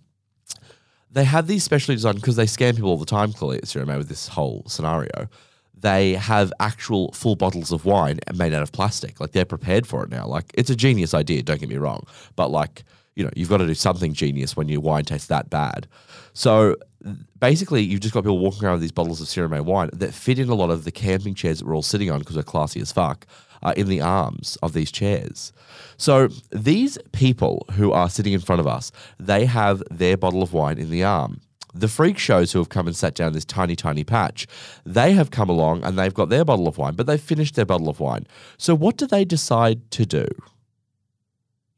[1.11, 3.33] they have these specially designed because they scam people all the time.
[3.33, 5.28] Clearly, at Sirromet with this whole scenario.
[5.81, 9.20] They have actual full bottles of wine made out of plastic.
[9.20, 10.26] Like they're prepared for it now.
[10.26, 11.43] Like it's a genius idea.
[11.43, 12.07] Don't get me wrong,
[12.37, 12.85] but like
[13.16, 15.87] you know, you've got to do something genius when your wine tastes that bad.
[16.33, 16.76] So
[17.39, 20.39] basically, you've just got people walking around with these bottles of Sirromet wine that fit
[20.39, 22.81] in a lot of the camping chairs that we're all sitting on because we're classy
[22.81, 23.26] as fuck.
[23.62, 25.53] Uh, in the arms of these chairs.
[25.99, 30.55] So these people who are sitting in front of us, they have their bottle of
[30.55, 31.43] wine in the arm.
[31.75, 34.47] The freak shows who have come and sat down this tiny, tiny patch,
[34.85, 37.66] they have come along and they've got their bottle of wine, but they've finished their
[37.66, 38.27] bottle of wine.
[38.59, 40.27] So what do they decide to do?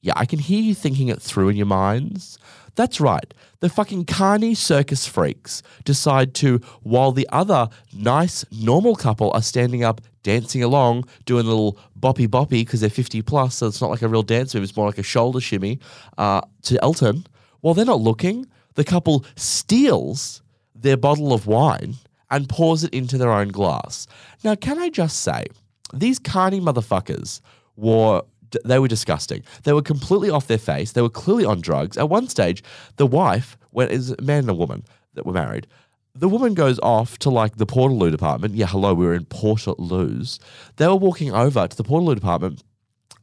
[0.00, 2.38] Yeah, I can hear you thinking it through in your minds.
[2.74, 3.32] That's right.
[3.60, 9.84] The fucking carny circus freaks decide to, while the other nice, normal couple are standing
[9.84, 13.90] up, dancing along, doing a little boppy boppy because they're 50 plus, so it's not
[13.90, 15.78] like a real dance move, it's more like a shoulder shimmy
[16.18, 17.26] uh, to Elton.
[17.60, 20.42] While they're not looking, the couple steals
[20.74, 21.94] their bottle of wine
[22.30, 24.06] and pours it into their own glass.
[24.42, 25.44] Now, can I just say,
[25.92, 27.40] these carny motherfuckers
[27.76, 28.22] were
[28.64, 29.42] they were disgusting.
[29.62, 30.92] They were completely off their face.
[30.92, 31.96] They were clearly on drugs.
[31.96, 32.62] At one stage,
[32.96, 35.66] the wife, when is a man and a woman that were married,
[36.14, 38.54] the woman goes off to like the Portaloo department.
[38.54, 40.38] Yeah, hello, we were in Portaloos.
[40.76, 42.62] They were walking over to the Portaloo department,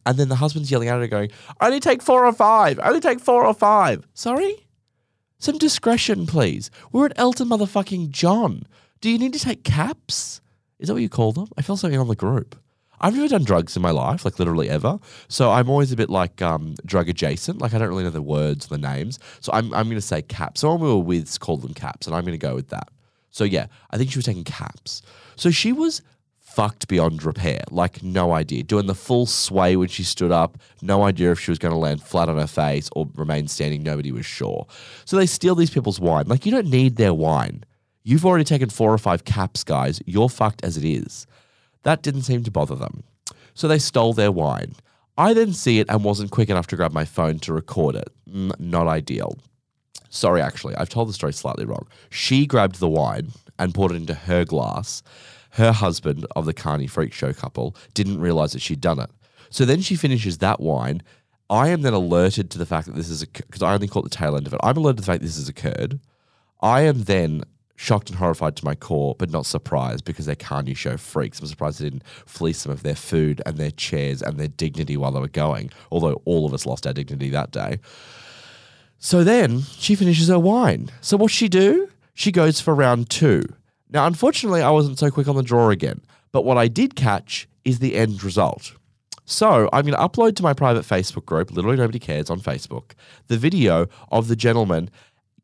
[0.05, 1.29] and then the husband's yelling at her, going,
[1.61, 2.79] "Only take four or five.
[2.81, 4.07] Only take four or five.
[4.15, 4.67] Sorry,
[5.39, 6.69] some discretion, please.
[6.91, 8.63] We're at Elton motherfucking John.
[9.01, 10.41] Do you need to take caps?
[10.79, 11.47] Is that what you call them?
[11.57, 12.55] I feel something on the group.
[13.01, 14.99] I've never done drugs in my life, like literally ever.
[15.29, 17.59] So I'm always a bit like um, drug adjacent.
[17.59, 19.19] Like I don't really know the words, the names.
[19.39, 20.61] So I'm, I'm going to say caps.
[20.61, 22.89] Someone we were with called them caps, and I'm going to go with that.
[23.31, 25.01] So yeah, I think she was taking caps.
[25.37, 26.01] So she was
[26.49, 27.61] fucked beyond repair.
[27.71, 28.63] Like no idea.
[28.63, 30.57] Doing the full sway when she stood up.
[30.81, 33.83] No idea if she was going to land flat on her face or remain standing.
[33.83, 34.67] Nobody was sure.
[35.05, 36.25] So they steal these people's wine.
[36.27, 37.63] Like you don't need their wine.
[38.03, 40.01] You've already taken four or five caps, guys.
[40.05, 41.27] You're fucked as it is.
[41.83, 43.03] That didn't seem to bother them.
[43.53, 44.73] So they stole their wine.
[45.17, 48.09] I then see it and wasn't quick enough to grab my phone to record it.
[48.29, 49.37] Mm, not ideal.
[50.09, 51.87] Sorry, actually, I've told the story slightly wrong.
[52.09, 55.03] She grabbed the wine and poured it into her glass.
[55.51, 59.09] Her husband of the Carney Freak Show couple didn't realize that she'd done it.
[59.49, 61.01] So then she finishes that wine.
[61.49, 64.09] I am then alerted to the fact that this is because I only caught the
[64.09, 64.59] tail end of it.
[64.61, 65.99] I'm alerted to the fact this has occurred.
[66.61, 67.43] I am then
[67.75, 71.39] shocked and horrified to my core, but not surprised because they're Carney show freaks.
[71.39, 74.97] I'm surprised they didn't fleece some of their food and their chairs and their dignity
[74.97, 77.79] while they were going, although all of us lost our dignity that day.
[78.97, 80.89] So then she finishes her wine.
[80.99, 81.89] So what's she do?
[82.13, 83.43] She goes for round two.
[83.89, 87.47] Now, unfortunately, I wasn't so quick on the draw again, but what I did catch
[87.65, 88.73] is the end result.
[89.25, 92.91] So I'm going to upload to my private Facebook group, literally nobody cares on Facebook,
[93.27, 94.89] the video of the gentleman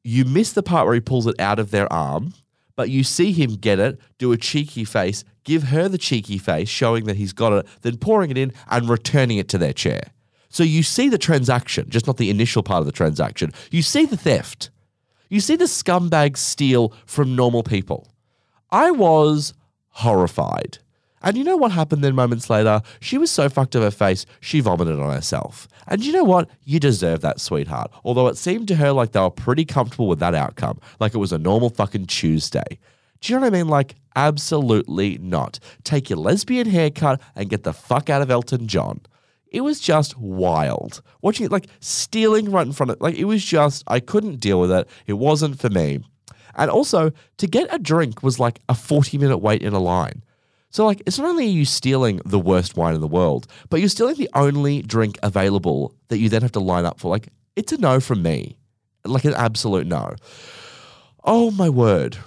[0.05, 2.35] you miss the part where he pulls it out of their arm,
[2.75, 6.69] but you see him get it, do a cheeky face, give her the cheeky face,
[6.69, 10.11] showing that he's got it, then pouring it in and returning it to their chair.
[10.49, 13.51] So you see the transaction, just not the initial part of the transaction.
[13.71, 14.69] You see the theft.
[15.27, 18.07] You see the scumbag steal from normal people.
[18.75, 19.53] I was
[19.91, 20.79] horrified.
[21.21, 22.81] And you know what happened then moments later?
[22.99, 25.69] She was so fucked of her face, she vomited on herself.
[25.87, 26.49] And you know what?
[26.65, 27.89] You deserve that, sweetheart.
[28.03, 31.19] Although it seemed to her like they were pretty comfortable with that outcome, like it
[31.19, 32.77] was a normal fucking Tuesday.
[33.21, 33.69] Do you know what I mean?
[33.69, 35.57] Like, absolutely not.
[35.85, 38.99] Take your lesbian haircut and get the fuck out of Elton John.
[39.47, 41.01] It was just wild.
[41.21, 44.59] Watching it like stealing right in front of like it was just I couldn't deal
[44.59, 44.89] with it.
[45.07, 46.03] It wasn't for me.
[46.55, 50.23] And also to get a drink was like a 40 minute wait in a line.
[50.69, 53.79] So like it's not only are you stealing the worst wine in the world, but
[53.79, 57.09] you're stealing the only drink available that you then have to line up for.
[57.09, 58.57] Like it's a no from me.
[59.05, 60.15] Like an absolute no.
[61.23, 62.17] Oh my word.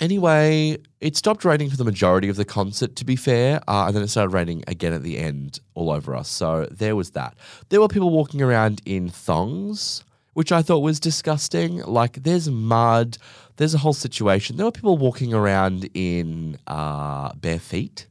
[0.00, 3.94] Anyway, it stopped raining for the majority of the concert, to be fair, uh, and
[3.94, 6.28] then it started raining again at the end all over us.
[6.28, 7.36] So there was that.
[7.68, 10.02] There were people walking around in thongs,
[10.32, 11.78] which I thought was disgusting.
[11.82, 13.18] Like, there's mud,
[13.56, 14.56] there's a whole situation.
[14.56, 18.06] There were people walking around in uh, bare feet.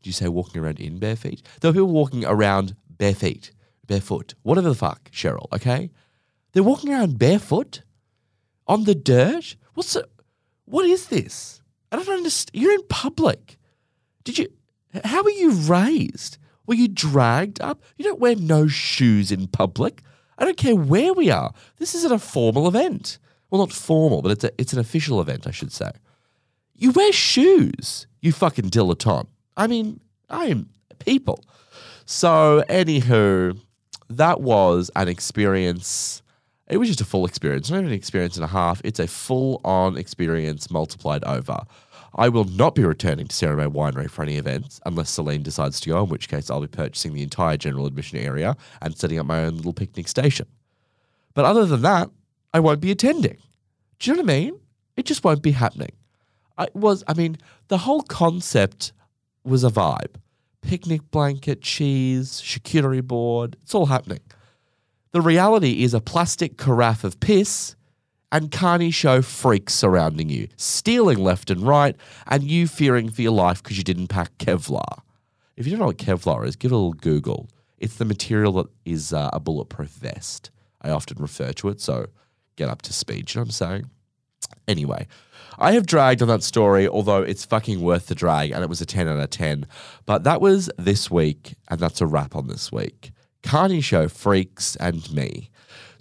[0.00, 1.42] Did you say walking around in bare feet?
[1.60, 3.52] There were people walking around bare feet,
[3.86, 5.90] barefoot, whatever the fuck, Cheryl, okay?
[6.52, 7.82] They're walking around barefoot
[8.66, 9.56] on the dirt.
[9.74, 10.08] What's the,
[10.64, 11.60] what is this?
[11.90, 12.60] I don't understand.
[12.60, 13.58] You're in public.
[14.24, 14.48] Did you?
[15.04, 16.38] How were you raised?
[16.66, 17.82] Were you dragged up?
[17.96, 20.02] You don't wear no shoes in public.
[20.38, 21.52] I don't care where we are.
[21.78, 23.18] This isn't a formal event.
[23.50, 25.90] Well, not formal, but it's a, it's an official event, I should say.
[26.74, 29.26] You wear shoes, you fucking dilettante.
[29.56, 31.44] I mean, I am people.
[32.06, 33.58] So, anywho,
[34.08, 36.22] that was an experience.
[36.68, 38.80] It was just a full experience, not even an experience and a half.
[38.84, 41.58] It's a full on experience multiplied over.
[42.14, 45.90] I will not be returning to Sirromet Winery for any events unless Celine decides to
[45.90, 49.26] go, in which case I'll be purchasing the entire general admission area and setting up
[49.26, 50.46] my own little picnic station.
[51.34, 52.10] But other than that,
[52.52, 53.38] I won't be attending.
[53.98, 54.60] Do you know what I mean?
[54.96, 55.92] It just won't be happening.
[56.58, 57.38] I was, I mean,
[57.68, 58.92] the whole concept
[59.42, 60.16] was a vibe.
[60.60, 64.20] Picnic blanket, cheese, charcuterie board, it's all happening.
[65.12, 67.74] The reality is a plastic carafe of piss
[68.32, 71.94] and carny show freaks surrounding you, stealing left and right,
[72.26, 75.02] and you fearing for your life because you didn't pack Kevlar.
[75.56, 77.50] If you don't know what Kevlar is, give it a little Google.
[77.78, 80.50] It's the material that is uh, a bulletproof vest.
[80.80, 82.06] I often refer to it, so
[82.56, 83.32] get up to speed.
[83.32, 83.90] You know what I'm saying?
[84.66, 85.06] Anyway,
[85.58, 88.80] I have dragged on that story, although it's fucking worth the drag, and it was
[88.80, 89.66] a 10 out of 10.
[90.06, 93.12] But that was this week, and that's a wrap on this week.
[93.42, 95.50] Carney Show, Freaks, and me.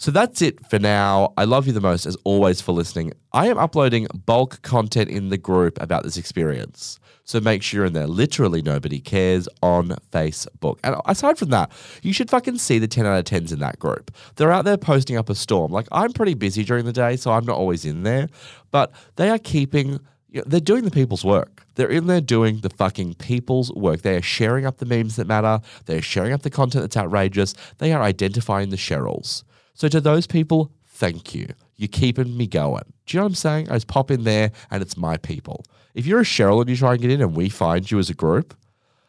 [0.01, 1.31] So that's it for now.
[1.37, 3.13] I love you the most, as always, for listening.
[3.33, 6.99] I am uploading bulk content in the group about this experience.
[7.23, 8.07] So make sure you're in there.
[8.07, 10.79] Literally nobody cares on Facebook.
[10.83, 11.71] And aside from that,
[12.01, 14.09] you should fucking see the 10 out of 10s in that group.
[14.37, 15.71] They're out there posting up a storm.
[15.71, 18.27] Like, I'm pretty busy during the day, so I'm not always in there.
[18.71, 19.99] But they are keeping
[20.31, 21.67] you know, they're doing the people's work.
[21.75, 24.01] They're in there doing the fucking people's work.
[24.01, 25.59] They are sharing up the memes that matter.
[25.85, 27.53] They're sharing up the content that's outrageous.
[27.77, 29.43] They are identifying the Cheryls.
[29.73, 31.47] So to those people, thank you.
[31.77, 32.83] You're keeping me going.
[33.05, 33.69] Do you know what I'm saying?
[33.69, 35.63] I just pop in there and it's my people.
[35.95, 38.09] If you're a Cheryl and you try and get in and we find you as
[38.09, 38.53] a group,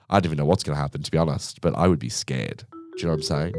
[0.08, 2.08] I don't even know what's going to happen, to be honest, but I would be
[2.08, 2.64] scared.
[2.70, 3.54] Do you know what I'm saying?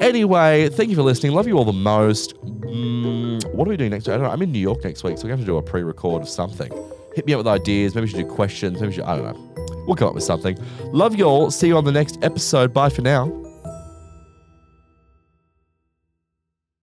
[0.00, 1.32] Anyway, thank you for listening.
[1.32, 2.34] Love you all the most.
[2.42, 4.14] Mm, what are we doing next week?
[4.14, 4.32] I don't know.
[4.32, 6.28] I'm in New York next week, so we have to do a pre record of
[6.28, 6.72] something.
[7.14, 7.94] Hit me up with ideas.
[7.94, 8.80] Maybe we should do questions.
[8.80, 9.84] Maybe we should, I don't know.
[9.86, 10.58] We'll come up with something.
[10.92, 11.50] Love you all.
[11.50, 12.72] See you on the next episode.
[12.72, 13.43] Bye for now.